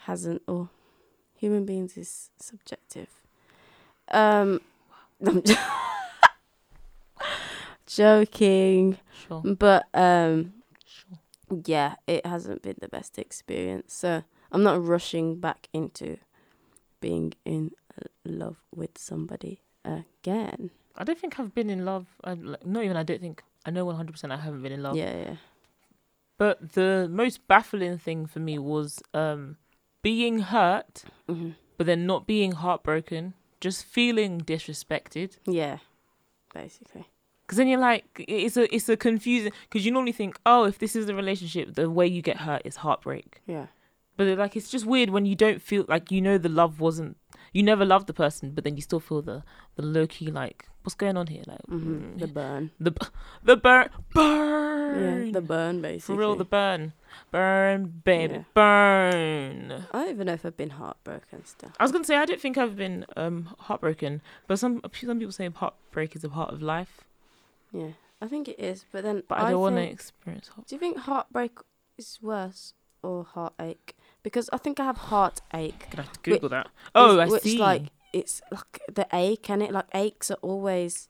[0.00, 0.68] hasn't or
[1.36, 3.21] human beings is subjective.
[4.10, 4.60] Um,
[5.26, 5.42] I'm
[7.86, 9.42] joking, Sure.
[9.42, 10.54] but um,
[10.86, 11.18] Sure.
[11.66, 13.94] yeah, it hasn't been the best experience.
[13.94, 16.16] So I'm not rushing back into
[17.00, 20.70] being in uh, love with somebody again.
[20.96, 22.06] I don't think I've been in love.
[22.24, 22.96] I, like, not even.
[22.96, 23.42] I don't think.
[23.64, 24.32] I know one hundred percent.
[24.32, 24.96] I haven't been in love.
[24.96, 25.36] Yeah, yeah.
[26.38, 29.56] But the most baffling thing for me was um,
[30.02, 35.30] being hurt, hmm but then not being heartbroken, just feeling disrespected.
[35.46, 35.78] Yeah,
[36.52, 37.06] basically.
[37.46, 39.52] Because then you're like, it's a it's a confusing.
[39.68, 42.62] Because you normally think, oh, if this is a relationship, the way you get hurt
[42.64, 43.40] is heartbreak.
[43.46, 43.66] Yeah.
[44.16, 46.80] But it, like, it's just weird when you don't feel like you know the love
[46.80, 47.16] wasn't.
[47.52, 49.42] You never loved the person, but then you still feel the
[49.76, 51.44] the low key like, what's going on here?
[51.46, 52.70] Like, hmm mm, The burn.
[52.80, 52.92] the
[53.42, 55.26] the burn burn.
[55.26, 56.14] Yeah, the burn, basically.
[56.14, 56.92] For real, the burn,
[57.30, 58.42] burn, baby, Yeah.
[58.54, 59.86] burn.
[59.92, 61.72] I don't even know if I've been heartbroken still.
[61.78, 65.32] I was gonna say I don't think I've been um heartbroken, but some some people
[65.32, 67.04] say heartbreak is a part of life,
[67.72, 68.84] Yeah, I think it is.
[68.92, 70.66] But then, but I don't want to experience heart.
[70.68, 71.52] Do you think heartbreak
[71.98, 73.96] is worse or heartache?
[74.22, 75.88] Because I think I have heartache.
[75.90, 76.68] Gonna have to Google that.
[76.94, 77.58] Oh, I which see.
[77.58, 81.08] like it's like the ache and it like aches are always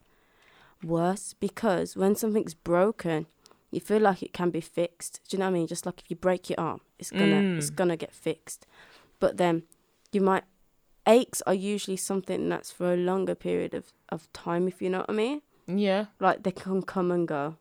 [0.82, 3.26] worse because when something's broken,
[3.72, 5.20] you feel like it can be fixed.
[5.28, 5.66] Do you know what I mean?
[5.66, 7.76] Just like if you break your arm, it's gonna it's Mm.
[7.76, 8.66] gonna get fixed.
[9.18, 9.64] But then
[10.12, 10.44] you might
[11.06, 14.98] aches are usually something that's for a longer period of, of time if you know
[15.00, 15.42] what I mean.
[15.66, 17.56] yeah, Like they can come and go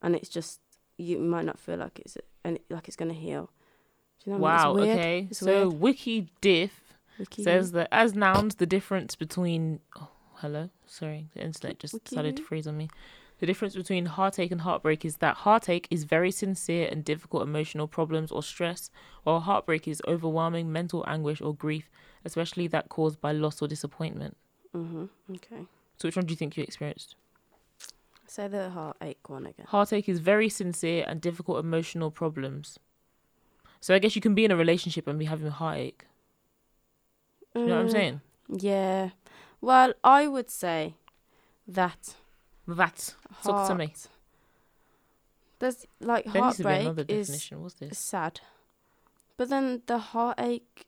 [0.00, 0.60] and it's just
[0.96, 3.50] you might not feel like it's and like it's gonna heal.
[4.22, 4.74] Do you know what I wow.
[4.74, 4.84] mean?
[4.88, 4.98] It's.
[4.98, 5.80] Okay, It's so weird.
[5.80, 11.78] Wiki Diff Wiki- says that as nouns, the difference between oh, hello, sorry, the internet
[11.80, 12.88] just Wiki decided to freeze on me.
[13.40, 17.88] The difference between heartache and heartbreak is that heartache is very sincere and difficult emotional
[17.88, 18.90] problems or stress,
[19.24, 21.90] while heartbreak is overwhelming mental anguish or grief,
[22.24, 24.36] especially that caused by loss or disappointment.
[24.72, 25.08] Mhm.
[25.30, 25.66] Okay.
[25.98, 27.16] So, which one do you think you experienced?
[28.26, 29.66] Say the heartache one again.
[29.68, 32.78] Heartache is very sincere and difficult emotional problems.
[33.80, 36.06] So, I guess you can be in a relationship and be having a heartache.
[37.54, 38.20] Do you know what I'm Mm, saying?
[38.48, 39.10] Yeah.
[39.60, 40.96] Well, I would say
[41.66, 42.16] that
[42.66, 43.14] That.
[43.42, 43.92] Talk to me.
[45.58, 47.62] There's like There needs to be another heartbreak is definition.
[47.62, 47.98] What's this?
[47.98, 48.40] sad,
[49.36, 50.86] but then the heartache,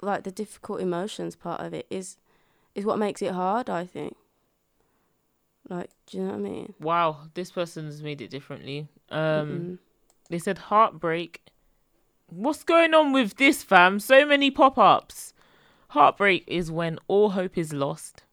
[0.00, 2.16] like the difficult emotions part of it, is
[2.74, 3.68] is what makes it hard.
[3.68, 4.16] I think.
[5.68, 6.74] Like, do you know what I mean?
[6.80, 8.88] Wow, this person's made it differently.
[9.10, 9.78] Um, Mm-mm.
[10.28, 11.42] they said heartbreak.
[12.26, 14.00] What's going on with this, fam?
[14.00, 15.32] So many pop ups.
[15.88, 18.24] Heartbreak is when all hope is lost.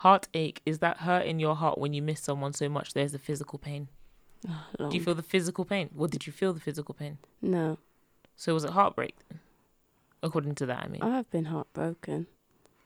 [0.00, 3.18] Heartache is that hurt in your heart when you miss someone so much there's a
[3.18, 3.88] physical pain.
[4.78, 5.90] Do you feel the physical pain?
[5.92, 7.18] What did you feel the physical pain?
[7.42, 7.76] no,
[8.36, 9.16] So was it heartbreak?
[10.22, 10.82] according to that.
[10.84, 12.26] I mean, I have been heartbroken.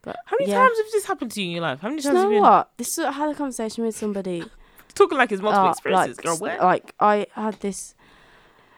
[0.03, 0.59] But how many yeah.
[0.59, 1.81] times has this happened to you in your life?
[1.81, 2.71] How many Do times you have know you been what?
[2.77, 4.45] This is, I had a conversation with somebody.
[4.95, 6.17] talking like it's multiple uh, experiences?
[6.19, 6.61] like, Girl, what?
[6.61, 7.95] like I had this.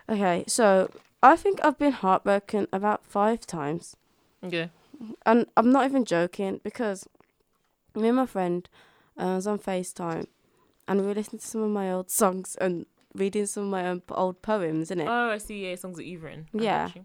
[0.08, 0.90] Okay, so
[1.22, 3.96] I think I've been heartbroken about five times,
[4.44, 4.70] Okay.
[5.26, 7.06] and I'm not even joking because
[7.96, 8.68] me and my friend
[9.18, 10.26] uh, was on Facetime,
[10.86, 13.86] and we were listening to some of my old songs and reading some of my
[13.86, 15.06] own old poems, innit?
[15.08, 15.66] Oh, I see.
[15.68, 16.48] Yeah, songs that you've written.
[16.52, 16.90] Yeah.
[16.94, 17.04] you.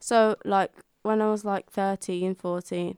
[0.00, 0.72] So like
[1.02, 2.96] when I was like 13, 14,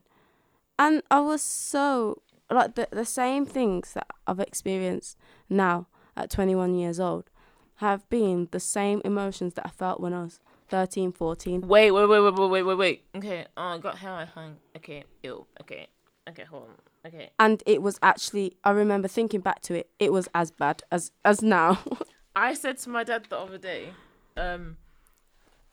[0.79, 6.75] and I was so like the the same things that I've experienced now at 21
[6.75, 7.31] years old
[7.77, 11.63] have been the same emotions that I felt when I was 13, 14.
[11.63, 13.05] Wait, wait, wait, wait, wait, wait, wait, wait.
[13.17, 13.47] Okay.
[13.57, 14.57] Oh, I got how I hung.
[14.77, 15.05] Okay.
[15.23, 15.47] Ew.
[15.61, 15.89] Okay.
[16.29, 16.45] Okay.
[16.45, 16.92] Hold on.
[17.07, 17.31] Okay.
[17.39, 21.11] And it was actually I remember thinking back to it, it was as bad as
[21.25, 21.79] as now.
[22.37, 23.91] I said to my dad the other day,
[24.37, 24.77] um,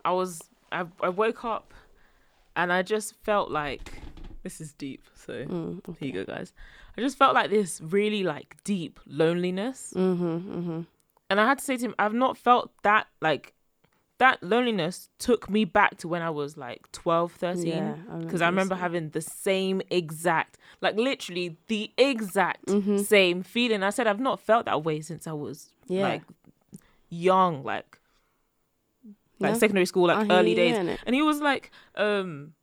[0.03, 1.73] I was I I woke up,
[2.55, 4.01] and I just felt like
[4.43, 5.03] this is deep.
[5.15, 6.53] So mm, here you go, guys.
[6.97, 10.85] I just felt like this really like deep loneliness, mhm, mhm.
[11.29, 13.53] and I had to say to him, I've not felt that like
[14.19, 17.65] that loneliness took me back to when I was like 12, 13.
[17.67, 22.99] Yeah, because I remember having the same exact, like literally the exact Mhm.
[23.05, 23.81] same feeling.
[23.81, 26.03] I said I've not felt that way since I was Yeah.
[26.03, 26.23] like
[27.09, 27.99] young, like
[29.39, 30.75] like No, secondary school, like early days.
[31.05, 32.53] And he was like, um,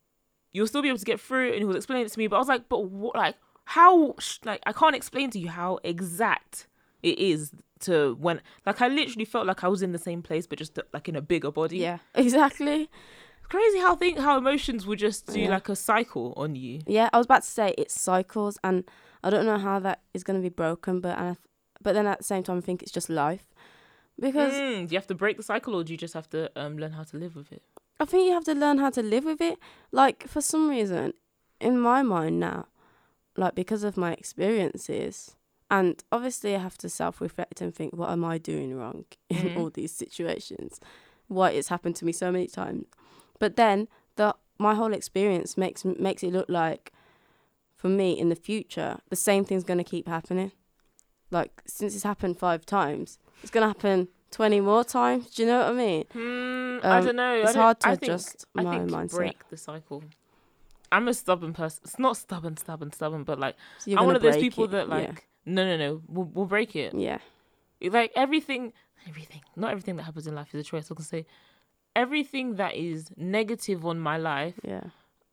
[0.52, 2.26] "You'll still be able to get through." it," And he was explaining it to me,
[2.26, 3.16] but I was like, "But what?
[3.16, 4.14] Like, how?
[4.18, 6.66] sh- Like, I can't explain to you how exact
[7.10, 10.46] it is to when, like, I literally felt like I was in the same place,
[10.46, 11.78] but just like in a bigger body.
[11.78, 12.90] Yeah, exactly.
[13.48, 15.50] crazy how think how emotions would just do Yeah.
[15.56, 16.80] like a cycle on you.
[16.86, 18.84] Yeah, I was about to say it cycles, and
[19.22, 21.36] I don't know how that is going to be broken, but and I,
[21.82, 23.46] but then at the same time, I think it's just life,
[24.20, 26.50] because Mm, do you have to break the cycle, or do you just have to
[26.60, 27.62] um, learn how to live with it?
[28.00, 29.58] I think you have to learn how to live with it.
[29.92, 31.12] Like for some reason,
[31.60, 32.66] in my mind now,
[33.36, 35.36] like because of my experiences,
[35.70, 39.56] and obviously I have to self-reflect and think, what am I doing wrong in Mhm.
[39.56, 40.80] all these situations?
[41.28, 42.86] Why it's happened to me so many times.
[43.38, 46.92] But then the my whole experience makes makes it look like,
[47.74, 50.52] for me in the future, the same thing's gonna keep happening.
[51.30, 55.30] Like since it's happened five times, it's gonna happen twenty more times.
[55.30, 56.04] Do you know what I mean?
[56.84, 57.34] I Um, don't know.
[57.34, 59.16] it's don't, hard to I think, adjust I my think mindset.
[59.16, 60.04] break the cycle.
[60.92, 61.80] I'm a stubborn person.
[61.84, 64.88] It's not stubborn, stubborn, stubborn, but like So I'm one of those people it, that
[64.88, 65.12] yeah.
[65.46, 66.02] No, no, no.
[66.08, 66.92] We'll, we'll break it.
[66.94, 67.18] Yeah.
[67.80, 68.72] Like everything,
[69.08, 69.40] everything.
[69.54, 70.90] Not everything that happens in life is a choice.
[70.90, 71.26] I can say
[71.94, 74.54] everything that is negative on my life.
[74.64, 74.84] Yeah.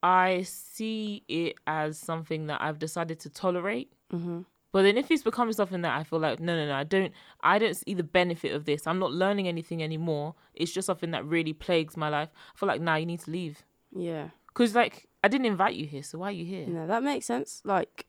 [0.01, 3.91] I see it as something that I've decided to tolerate.
[4.11, 4.41] hmm
[4.73, 7.13] But then if it's becoming something that I feel like no no no I don't
[7.41, 8.85] I don't see the benefit of this.
[8.87, 10.35] I'm not learning anything anymore.
[10.53, 12.29] It's just something that really plagues my life.
[12.53, 13.63] I feel like now you need to leave
[13.95, 14.29] Yeah.
[14.47, 16.67] because like I didn't invite you here, so why are you here?
[16.67, 17.61] No, that makes sense.
[17.63, 18.05] Like,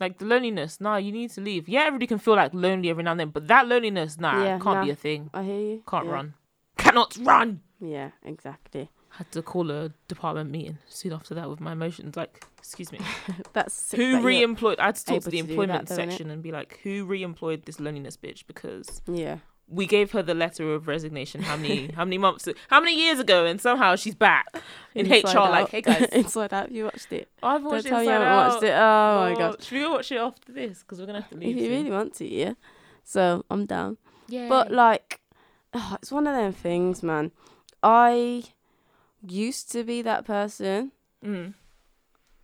[0.00, 1.68] Like the loneliness, nah, you need to leave.
[1.68, 4.58] Yeah, everybody can feel like lonely every now and then, but that loneliness, nah, Yeah,
[4.58, 4.84] can't nah.
[4.84, 5.30] be a thing.
[5.32, 5.82] I hear you.
[5.88, 6.12] Can't yeah.
[6.12, 6.34] run.
[6.76, 7.60] Cannot run.
[7.80, 8.90] Yeah, exactly.
[9.10, 12.16] Had to call a department meeting soon after that with my emotions.
[12.16, 12.98] Like, excuse me.
[13.52, 14.80] That's sick who that re-employed?
[14.80, 17.64] I had to talk to the to employment that, section and be like, who re-employed
[17.64, 18.44] this loneliness bitch?
[18.48, 19.38] Because Yeah.
[19.68, 23.18] We gave her the letter of resignation how many how many months how many years
[23.18, 24.46] ago and somehow she's back
[24.94, 26.70] in Inside HR like hey guys Inside Out.
[26.70, 27.28] You watched it.
[27.42, 28.72] I haven't Don't watched tell you haven't watched it.
[28.72, 29.62] Oh, my Oh, god.
[29.62, 31.68] should we go watch it after this because we're gonna have to leave If you
[31.68, 31.78] soon.
[31.78, 32.54] really want to, yeah.
[33.04, 33.96] So I'm down.
[34.28, 35.20] yeah But like,
[35.72, 37.32] oh, it's one of them things, man.
[37.82, 38.44] I
[39.26, 40.92] used to be that person,
[41.24, 41.54] mm.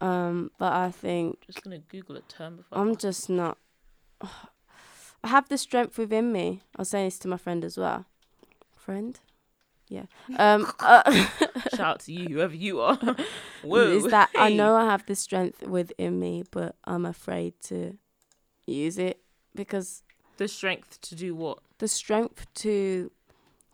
[0.00, 3.58] um, but I think just gonna Google a term before I'm just not.
[5.22, 6.62] I have the strength within me.
[6.76, 8.06] I was saying this to my friend as well.
[8.76, 9.18] Friend,
[9.90, 10.04] yeah.
[10.38, 11.02] Um, uh,
[11.74, 12.96] shout out to you whoever you are
[13.62, 17.98] Whoa, is that I know I have the strength within me, but I'm afraid to
[18.66, 19.20] use it
[19.54, 20.02] because
[20.38, 23.10] the strength to do what the strength to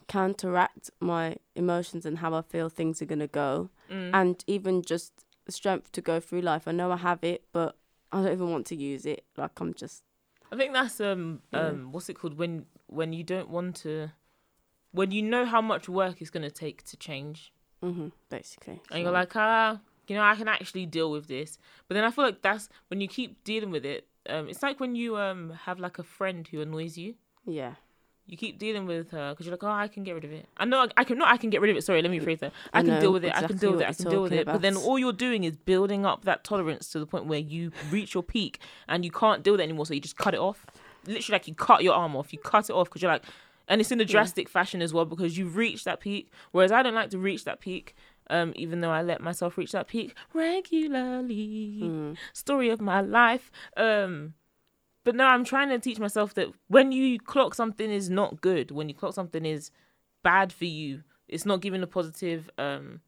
[0.08, 4.10] counteract my emotions and how I feel things are gonna go, mm.
[4.12, 5.12] and even just
[5.44, 6.66] the strength to go through life.
[6.66, 7.76] I know I have it, but
[8.10, 9.24] I don't even want to use it.
[9.36, 10.02] Like I'm just
[10.52, 12.38] I think that's um um what's it called?
[12.38, 14.10] When when you don't want to
[14.92, 17.52] when you know how much work it's gonna take to change.
[17.82, 18.80] Hmm basically.
[18.90, 19.78] and you're like ah
[20.08, 21.58] you know I can actually deal with this.
[21.88, 24.80] But then I feel like that's when you keep dealing with it um it's like
[24.80, 27.14] when you um have like a friend who annoys you.
[27.46, 27.74] Yeah.
[28.26, 30.48] You keep dealing with her because you're like, oh, I can get rid of it.
[30.56, 31.28] I know I, I can not.
[31.28, 31.82] I can get rid of it.
[31.82, 32.52] Sorry, let me rephrase that.
[32.72, 33.32] I, I can deal with it.
[33.34, 33.88] I can deal with it.
[33.88, 34.46] I can deal with it.
[34.46, 37.70] But then all you're doing is building up that tolerance to the point where you
[37.90, 38.58] reach your peak
[38.88, 39.86] and you can't deal with it anymore.
[39.86, 40.66] So you just cut it off.
[41.06, 42.32] Literally, like you cut your arm off.
[42.32, 43.22] You cut it off because you're like,
[43.68, 46.30] and it's in a drastic fashion as well because you've reached that peak.
[46.50, 47.94] Whereas I don't like to reach that peak.
[48.28, 51.80] Um, even though I let myself reach that peak regularly.
[51.80, 52.16] Mm.
[52.32, 53.52] Story of my life.
[53.76, 54.34] Um,
[55.06, 58.70] but no, I'm trying to teach myself that when you clock something is not good,
[58.72, 59.70] when you clock something is
[60.24, 62.50] bad for you, it's not giving a positive.
[62.58, 63.00] Um,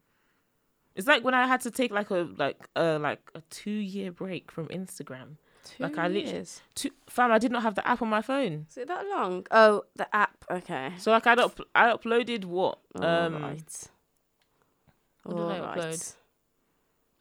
[0.95, 4.11] it's like when I had to take like a like a like a two year
[4.13, 5.35] break from Instagram.
[5.65, 6.61] Two Like, I literally- years.
[6.73, 8.65] Two, fam, I did not have the app on my phone.
[8.69, 9.45] Is it that long?
[9.51, 10.45] Oh, the app.
[10.49, 10.93] Okay.
[10.97, 12.79] So like I'd up, I uploaded what?
[12.95, 13.89] All Um, right.
[15.23, 16.15] what did I All upload?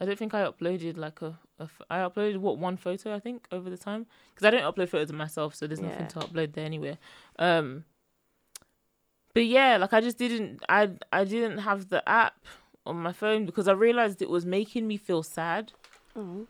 [0.00, 3.46] I don't think I uploaded like a f- I uploaded what one photo I think
[3.52, 6.06] over the time because I don't upload photos of myself, so there's nothing Yeah.
[6.08, 6.98] to upload there anywhere.
[7.38, 7.84] Um,
[9.34, 12.44] but yeah, like I just didn't, I I didn't have the app
[12.86, 15.72] on my phone because I realized it was making me feel sad.
[16.16, 16.46] Oh.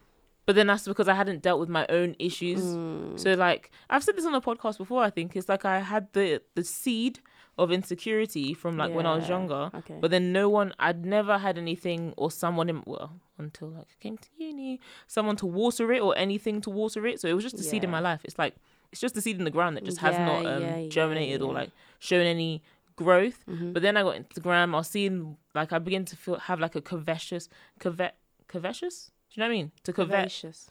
[0.46, 2.62] But then that's because I hadn't dealt with my own issues.
[2.62, 3.20] Mm.
[3.20, 5.02] So like I've said this on a podcast before.
[5.02, 7.20] I think it's like I had the the seed
[7.58, 9.98] of insecurity from like when I was younger, okay.
[10.00, 10.72] but then no one.
[10.78, 15.36] I'd never had anything or someone in well until like I came to uni, someone
[15.36, 17.20] to water it or anything to water it.
[17.20, 18.20] So it was just a seed in my life.
[18.24, 18.54] It's like
[18.92, 20.88] it's just a seed in the ground that just has Yeah, not um, yeah, yeah,
[20.88, 22.62] germinated or like shown any
[22.96, 23.44] growth.
[23.48, 23.72] Mhm.
[23.72, 24.74] But then I got Instagram.
[24.74, 27.48] I was seeing like I began to feel have like a covetous,
[27.80, 28.14] covet,
[28.46, 29.10] covetous.
[29.30, 29.72] Do you know what I mean?
[29.84, 30.70] To covet, Vivacious.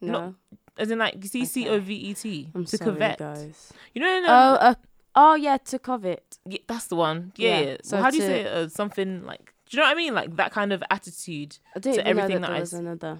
[0.00, 0.34] No, No,
[0.76, 1.46] as in like you see Okay.
[1.46, 2.50] C O V E T.
[2.52, 3.18] To sorry, covet.
[3.18, 3.72] guys.
[3.94, 4.26] You know, no.
[4.28, 4.74] Oh, um, uh,
[5.16, 6.38] oh yeah, to covet.
[6.46, 7.32] yeah, that's the one.
[7.36, 7.58] Yeah.
[7.60, 7.76] Yeah, yeah.
[7.82, 8.46] so Well, how do you to- say it?
[8.46, 9.52] Uh, something like?
[9.68, 10.14] Do you know what I mean?
[10.14, 11.58] Like that kind of attitude.
[11.74, 13.18] I To everything that that I was another.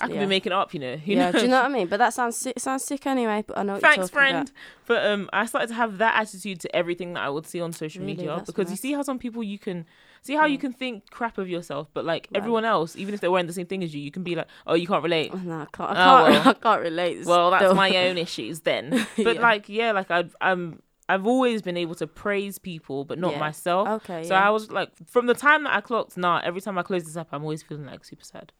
[0.00, 0.20] I could Yeah.
[0.22, 0.96] be making it up, you know.
[0.96, 1.86] Who yeah, do you know what I mean?
[1.86, 3.44] But that sounds sick, sounds sick anyway.
[3.46, 4.48] But I know Thanks, friend.
[4.48, 4.50] About.
[4.86, 7.74] But um, I started to have that attitude to everything that I would see on
[7.74, 8.14] social Really?
[8.16, 9.84] media That's because you see how some people you can
[10.22, 10.60] see how you Mm.
[10.62, 12.38] can think crap of yourself, but like Right.
[12.38, 14.46] everyone else, even if they're wearing the same thing as you, you can be like,
[14.66, 15.30] oh, you can't relate.
[15.34, 15.90] Oh, no, I can't.
[15.90, 16.32] I Oh, can't.
[16.32, 16.48] well.
[16.54, 17.26] I can't relate.
[17.26, 17.74] Well, that's still.
[17.74, 19.06] my own issues then.
[19.18, 19.42] But Yeah.
[19.42, 23.38] like, yeah, like I've um, I've always been able to praise people, but not Yeah.
[23.40, 23.88] myself.
[23.88, 24.22] Okay.
[24.24, 24.46] So yeah.
[24.46, 27.16] I was like, from the time that I clocked, now every time I close this
[27.16, 28.52] up, I'm always feeling like super sad.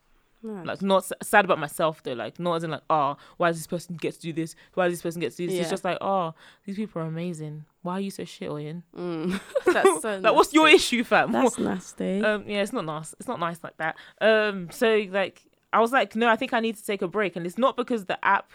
[0.44, 0.66] Nice.
[0.66, 3.59] Like not s- sad about myself though, like not as in like, oh, why does
[3.59, 4.57] this person get to do this?
[4.74, 5.55] Why does this person get to do this?
[5.55, 5.61] Yeah.
[5.62, 6.35] It's just like, oh,
[6.66, 7.64] these people are amazing.
[7.83, 8.83] Why are you so shit, Oyin?
[8.96, 9.40] Mm.
[9.72, 10.18] that's so.
[10.18, 11.31] Like, what's your issue, fam?
[11.31, 12.22] That's nasty.
[12.24, 13.14] um, yeah, it's not nice.
[13.20, 13.96] It's not nice like that.
[14.20, 17.37] Um, so like, I was like, no, I think I need to take a break,
[17.37, 18.50] and it's not because the app,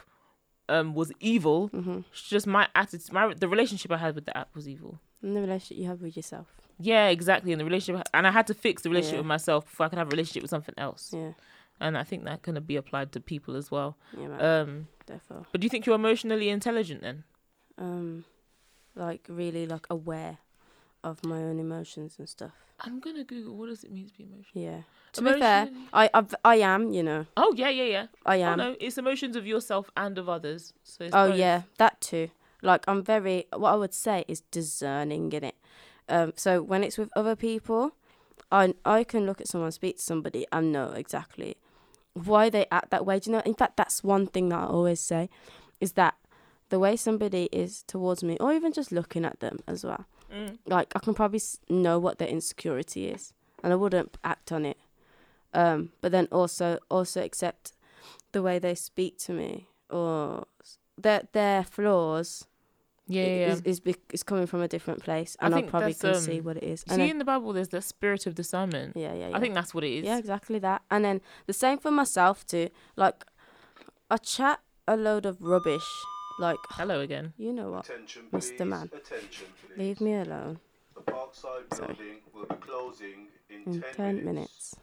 [0.70, 1.68] um, was evil.
[1.68, 5.00] hmm It's just my attitude, my the relationship I had with the app was evil.
[5.22, 6.48] And the relationship you have with yourself.
[6.80, 7.52] Yeah, exactly.
[7.52, 9.22] And the relationship, and I had to fix the relationship Yeah.
[9.22, 11.12] with myself before I could have a relationship with something else.
[11.14, 11.32] Yeah.
[11.80, 13.98] And I think that can be applied to people as well.
[14.18, 14.42] Yeah, man.
[14.46, 17.24] Um, Therefore, but do you think you're emotionally intelligent then?
[17.80, 18.26] um,
[18.96, 20.38] like really like aware
[21.12, 22.52] of my own emotions and stuff.
[22.80, 24.44] I'm gonna Google what does it mean to be emotional.
[24.54, 24.82] Yeah.
[25.14, 26.94] To be fair, I I've, I am.
[26.94, 28.08] You know, Oh yeah, yeah, yeah.
[28.26, 28.58] I Oh am.
[28.60, 30.74] no, it's emotions of yourself and of others.
[30.84, 31.38] So it's Oh both.
[31.38, 32.30] yeah, that too.
[32.62, 35.56] Like I'm very what I would say is discerning in it.
[36.10, 37.94] Um so when it's with other people,
[38.52, 41.58] I I can look at someone, speak to somebody and know exactly
[42.14, 43.20] why they act that way.
[43.20, 45.30] Do you know in fact that's one thing that I always say
[45.80, 46.16] is that
[46.70, 50.06] the way somebody is towards me or even just looking at them as well.
[50.34, 50.58] Mm.
[50.66, 54.78] Like I can probably know what their insecurity is and I wouldn't act on it.
[55.54, 57.74] Um but then also also accept
[58.34, 60.46] the way they speak to me or
[60.98, 62.46] their their flaws
[63.08, 63.54] Yeah, i- yeah.
[63.54, 66.46] is is, is coming from a different place, and I, think probably can see um,
[66.46, 66.82] what it is.
[66.82, 68.98] See then, in the Bible, there's the spirit of discernment.
[68.98, 69.38] yeah, yeah, yeah.
[69.38, 70.04] I think that's what it is.
[70.06, 70.82] yeah, exactly that.
[70.92, 72.68] And then the same for myself too.
[72.98, 73.24] Like,
[74.12, 75.88] I chat a load of rubbish.
[76.40, 77.34] Like, Hello again.
[77.38, 77.86] you know what?
[77.90, 78.68] Attention, Mr.
[78.68, 78.90] Man.
[78.94, 79.78] Attention, please.
[79.78, 80.60] Leave me alone.
[80.96, 81.94] The Parkside Sorry.
[81.94, 84.26] building will be closing in, In 10, ten minutes.
[84.26, 84.76] minutes.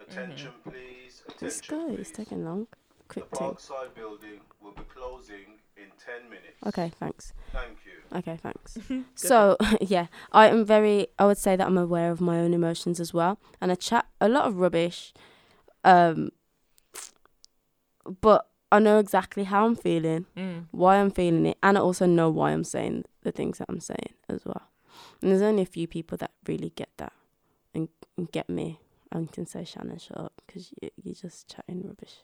[0.00, 1.22] Attention, please.
[1.26, 1.98] Attention, This guy please.
[2.00, 2.66] is taking long.
[3.08, 3.48] Quick thing.
[3.50, 6.56] Parkside building will be closing in 10 minutes.
[6.66, 7.32] Okay, thanks.
[7.52, 8.18] Thank you.
[8.18, 8.78] Okay, thanks.
[9.14, 13.00] so, yeah, I am very, I would say that I'm aware of my own emotions
[13.00, 13.38] as well.
[13.60, 15.12] And I chat a lot of rubbish.
[15.84, 16.30] Um,
[18.20, 20.66] but I know exactly how I'm feeling, Mm.
[20.70, 23.80] why I'm feeling it, and I also know why I'm saying the things that I'm
[23.80, 24.62] saying as well.
[25.20, 27.12] And there's only a few people that really get that
[27.74, 28.80] and, and get me
[29.12, 32.16] and can say, Shannon, shut up, because you, you're just chatting rubbish.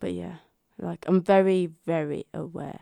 [0.00, 0.36] But yeah,
[0.78, 2.80] like, I'm very, very aware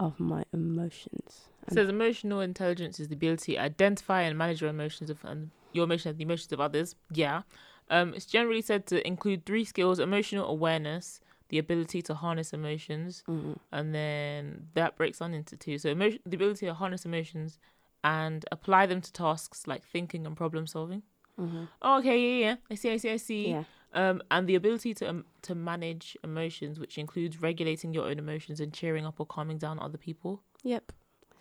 [0.00, 1.48] of my emotions.
[1.68, 5.50] It says emotional intelligence is the ability to identify and manage your emotions of and
[5.72, 6.96] your emotions and the emotions of others.
[7.12, 7.42] Yeah.
[7.90, 11.20] Um, it's generally said to include three skills: emotional awareness,
[11.52, 13.58] the ability to harness emotions, Mm.
[13.70, 15.76] and then that breaks down into two.
[15.78, 17.58] So emotion, the ability to harness emotions
[18.02, 21.02] and apply them to tasks like thinking and problem solving.
[21.38, 21.64] Mm-hmm.
[21.82, 22.56] Oh, okay, yeah, yeah.
[22.70, 23.48] I see, I see, I see.
[23.50, 23.64] Yeah.
[23.94, 28.58] Um, and the ability to um, to manage emotions, which includes regulating your own emotions
[28.60, 30.42] and cheering up or calming down other people.
[30.62, 30.92] Yep.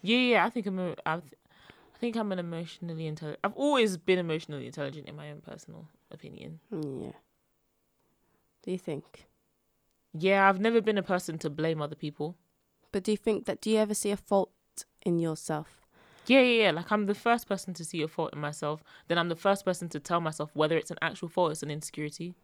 [0.01, 0.45] Yeah, yeah.
[0.45, 1.33] I think emo- I, th-
[1.95, 3.39] I think I'm an emotionally intelligent.
[3.45, 6.59] I've always been emotionally intelligent in my own personal opinion.
[6.73, 7.17] Mm, Yeah.
[8.63, 9.27] Do you think?
[10.13, 12.35] Yeah, I've never been a person to blame other people.
[12.91, 13.61] But do you think that?
[13.61, 14.51] Do you ever see a fault
[15.03, 15.81] in yourself?
[16.27, 16.71] Yeah, yeah, yeah.
[16.71, 18.83] Like I'm the first person to see a fault in myself.
[19.07, 21.63] Then I'm the first person to tell myself whether it's an actual fault or it's
[21.63, 22.35] an insecurity.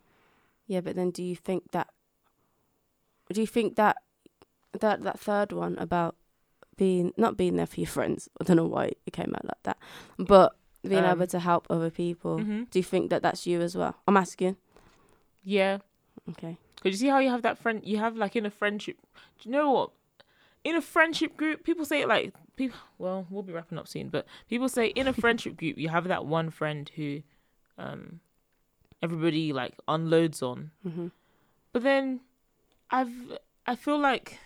[0.65, 1.89] Yeah, but then do you think that?
[3.31, 3.97] Do you think that
[4.79, 6.15] that that third one about
[6.77, 8.29] being not being there for your friends?
[8.39, 9.77] I don't know why it came out like that,
[10.17, 10.55] but
[10.87, 12.39] being Um, able to help other people.
[12.39, 13.95] hmm Do you think that that's you as well?
[14.07, 14.55] I'm asking.
[15.43, 15.79] Yeah.
[16.29, 16.57] Okay.
[16.81, 18.97] Because you see how you have that friend, you have like in a friendship.
[19.39, 19.91] Do you know what?
[20.63, 22.77] In a friendship group, people say it like people.
[22.97, 26.07] Well, we'll be wrapping up soon, but people say in a friendship group, you have
[26.07, 27.21] that one friend who,
[27.77, 28.19] um,
[29.01, 30.71] everybody like unloads on.
[30.83, 31.07] hmm
[31.73, 32.21] But then,
[32.91, 33.11] I've
[33.65, 34.39] I feel like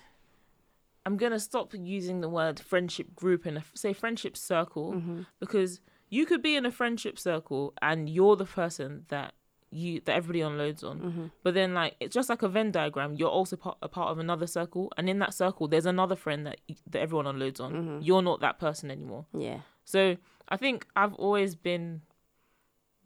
[1.05, 6.25] I'm gonna stop using the word friendship group and say friendship circle hmm because you
[6.25, 9.33] could be in a friendship circle and you're the person that
[9.73, 13.15] you that everybody unloads on hmm but then like it's just like a venn diagram
[13.15, 16.45] you're also part, a part of another circle and in that circle there's another friend
[16.45, 16.57] that
[16.87, 18.05] that everyone unloads on Mhm.
[18.05, 19.61] you're not that person anymore Yeah.
[19.85, 20.17] so
[20.49, 22.01] i think i've always been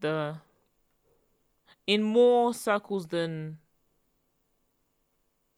[0.01, 0.37] the
[1.87, 3.59] in more circles than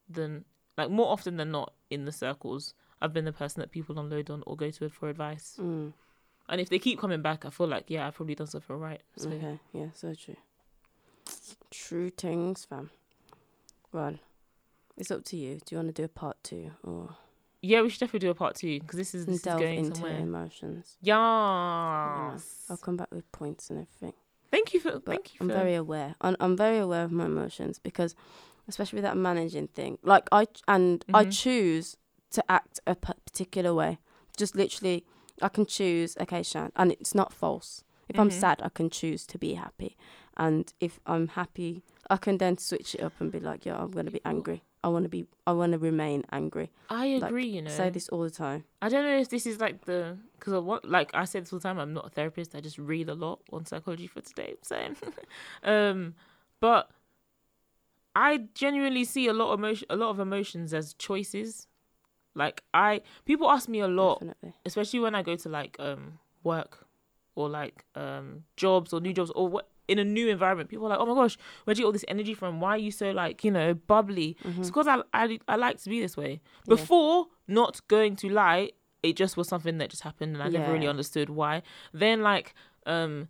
[0.08, 0.44] than
[0.76, 4.30] like more often than not in the circles i've been the person that people unload
[4.30, 5.92] on or go to for advice Mm.
[6.48, 9.02] and if they keep coming back i feel like yeah i've probably done something right
[9.16, 9.58] so Okay.
[9.72, 9.88] Yeah.
[9.94, 10.36] So true.
[11.70, 12.90] True things, fam.
[13.92, 14.14] Well,
[14.96, 15.60] it's up to you.
[15.64, 17.16] Do you want to do a part two or
[17.60, 19.78] yeah we should definitely do a part two because this is this is delve going
[19.78, 20.96] into somewhere emotions?
[21.02, 22.66] Yes.
[22.70, 24.14] I'll come back with points and everything.
[24.50, 24.92] Thank you for.
[24.92, 26.14] But thank you I'm very aware.
[26.20, 28.14] I'm, I'm very aware of my emotions because,
[28.66, 31.32] especially with that managing thing, like I and I Mhm.
[31.32, 31.96] choose
[32.30, 33.98] to act a p- particular way.
[34.36, 35.04] Just literally,
[35.42, 36.16] I can choose.
[36.20, 37.84] Okay, Shan, and it's not false.
[38.08, 38.40] If I'm Mhm.
[38.40, 39.96] sad, I can choose to be happy,
[40.38, 43.90] and if I'm happy, I can then switch it up and be like, yeah, I'm
[43.90, 44.62] gonna be angry.
[44.84, 45.26] I want to be.
[45.46, 46.70] I want to remain angry.
[46.88, 47.46] I like, agree.
[47.46, 47.70] you know.
[47.70, 48.64] Say this all the time.
[48.80, 51.52] I don't know if this is like the because I want like I said this
[51.52, 51.78] all the time.
[51.78, 52.54] I'm not a therapist.
[52.54, 54.54] I just read a lot on psychology for today.
[54.62, 54.78] So,
[55.64, 56.14] um,
[56.60, 56.90] but
[58.14, 61.66] I genuinely see a lot of emotion, a lot of emotions as choices.
[62.34, 64.54] Like I, people ask me a lot, Definitely.
[64.64, 66.86] especially when I go to like um work
[67.34, 70.68] or like um jobs or new jobs or what in a new environment.
[70.68, 72.60] People are like, oh my gosh, where do you get all this energy from?
[72.60, 74.36] Why are you so like you know bubbly?
[74.44, 76.40] It's because I, I I like to be this way.
[76.40, 76.70] Mm-hmm.
[76.70, 76.76] Yeah.
[76.76, 78.70] Before, not going to lie,
[79.02, 81.62] it just was something that just happened and I never really understood why.
[81.92, 82.54] Then like
[82.86, 83.28] um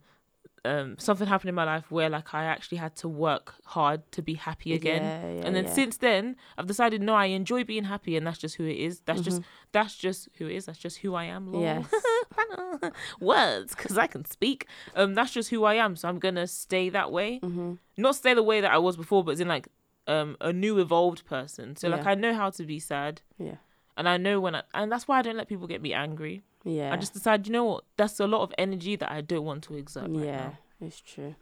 [0.64, 4.22] um something happened in my life where like I actually had to work hard to
[4.22, 5.02] be happy again.
[5.02, 5.72] Yeah, yeah, and then yeah.
[5.72, 9.00] since then I've decided no, I enjoy being happy and that's just who it is.
[9.04, 9.42] That's just
[9.72, 10.66] that's just who it is.
[10.66, 11.52] That's just who I am.
[11.52, 11.62] lol.
[11.62, 11.86] Yes.
[13.20, 14.66] Words, because I can speak.
[14.94, 15.96] Um, that's just who I am.
[15.96, 17.40] So I'm gonna stay that way.
[17.42, 17.74] Mm-hmm.
[17.96, 19.68] Not stay the way that I was before, but as in like
[20.06, 21.76] um a new evolved person.
[21.76, 22.06] So like.
[22.06, 23.56] I know how to be sad, Yeah.
[23.96, 26.42] and I know when I and that's why I don't let people get me angry.
[26.68, 26.92] Yeah.
[26.92, 27.84] I just decide, you know what?
[27.96, 30.10] That's a lot of energy that I don't want to exert.
[30.10, 30.58] Right yeah, now.
[30.82, 31.34] it's true.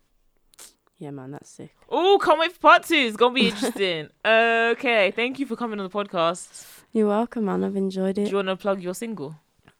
[0.98, 1.76] Yeah, man, that's sick.
[1.90, 2.94] Oh, can't wait for part two.
[2.94, 4.08] It's gonna be interesting.
[4.24, 6.64] okay, thank you for coming on the podcast.
[6.92, 7.64] You're welcome, man.
[7.64, 8.24] I've enjoyed it.
[8.24, 9.34] Do you want to plug your single?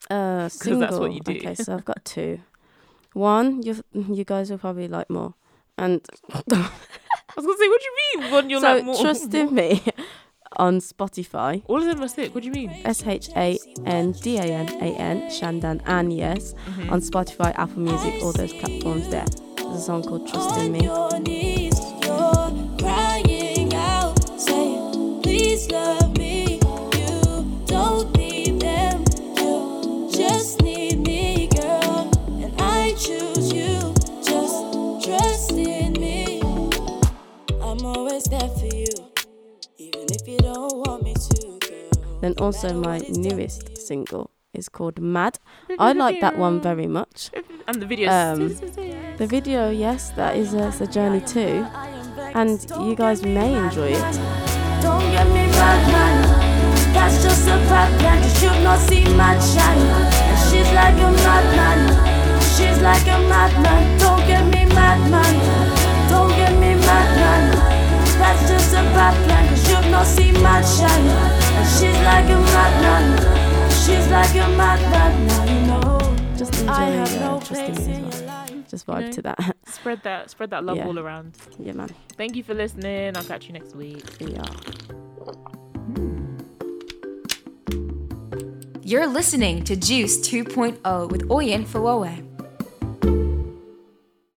[0.09, 0.81] Uh, single.
[0.81, 1.37] that's what you do.
[1.37, 2.39] Okay, so I've got two.
[3.13, 5.33] One, you you guys will probably like more,
[5.77, 6.69] and I
[7.35, 8.31] was gonna say, what do you mean?
[8.31, 8.99] One you're so like more.
[8.99, 9.81] trust in me
[10.55, 11.61] on Spotify.
[11.67, 12.33] All of them are sick.
[12.33, 12.71] What do you mean?
[12.85, 16.89] S H A N D A N A N Shandanan yes Mm-hmm.
[16.93, 19.07] on Spotify, Apple Music, all those platforms.
[19.09, 19.25] There,
[19.57, 21.66] there's a song called Trust in Me.
[42.37, 42.45] Girl.
[42.45, 45.39] Also my newest single is called Mad.
[45.79, 47.31] I like that one very much.
[47.67, 48.09] And the video.
[48.11, 48.55] Um,
[49.17, 51.65] The video, yes, that is a, a journey too,
[52.35, 54.13] and you guys may enjoy it.
[54.79, 56.93] Don't get me mad, man.
[56.93, 58.21] That's just a bad plan.
[58.21, 59.81] You should not see mad shine.
[60.29, 61.81] And she's like a madman.
[62.53, 63.97] She's like a madman.
[63.97, 65.35] Don't get me mad, man.
[66.11, 67.43] Don't get me mad, man.
[68.19, 69.49] That's just a bad plan.
[69.49, 71.46] You should not see mad shine.
[71.57, 73.05] And she's like a madman.
[73.71, 75.27] She's like a madman.
[75.27, 76.15] Now you know.
[76.37, 78.45] Just enjoy I have uh, no place Me in as your well.
[78.45, 78.69] life.
[78.69, 79.11] Just vibe know?
[79.11, 79.55] to that.
[79.67, 80.85] spread that spread that love Yeah.
[80.87, 81.35] all around.
[81.57, 81.89] yeah, man.
[82.15, 83.17] Thank you for listening.
[83.17, 84.03] I'll catch you next week.
[84.19, 84.43] Yeah.
[88.83, 92.23] You're listening to Juiced 2.0 with Oyin Fowowe.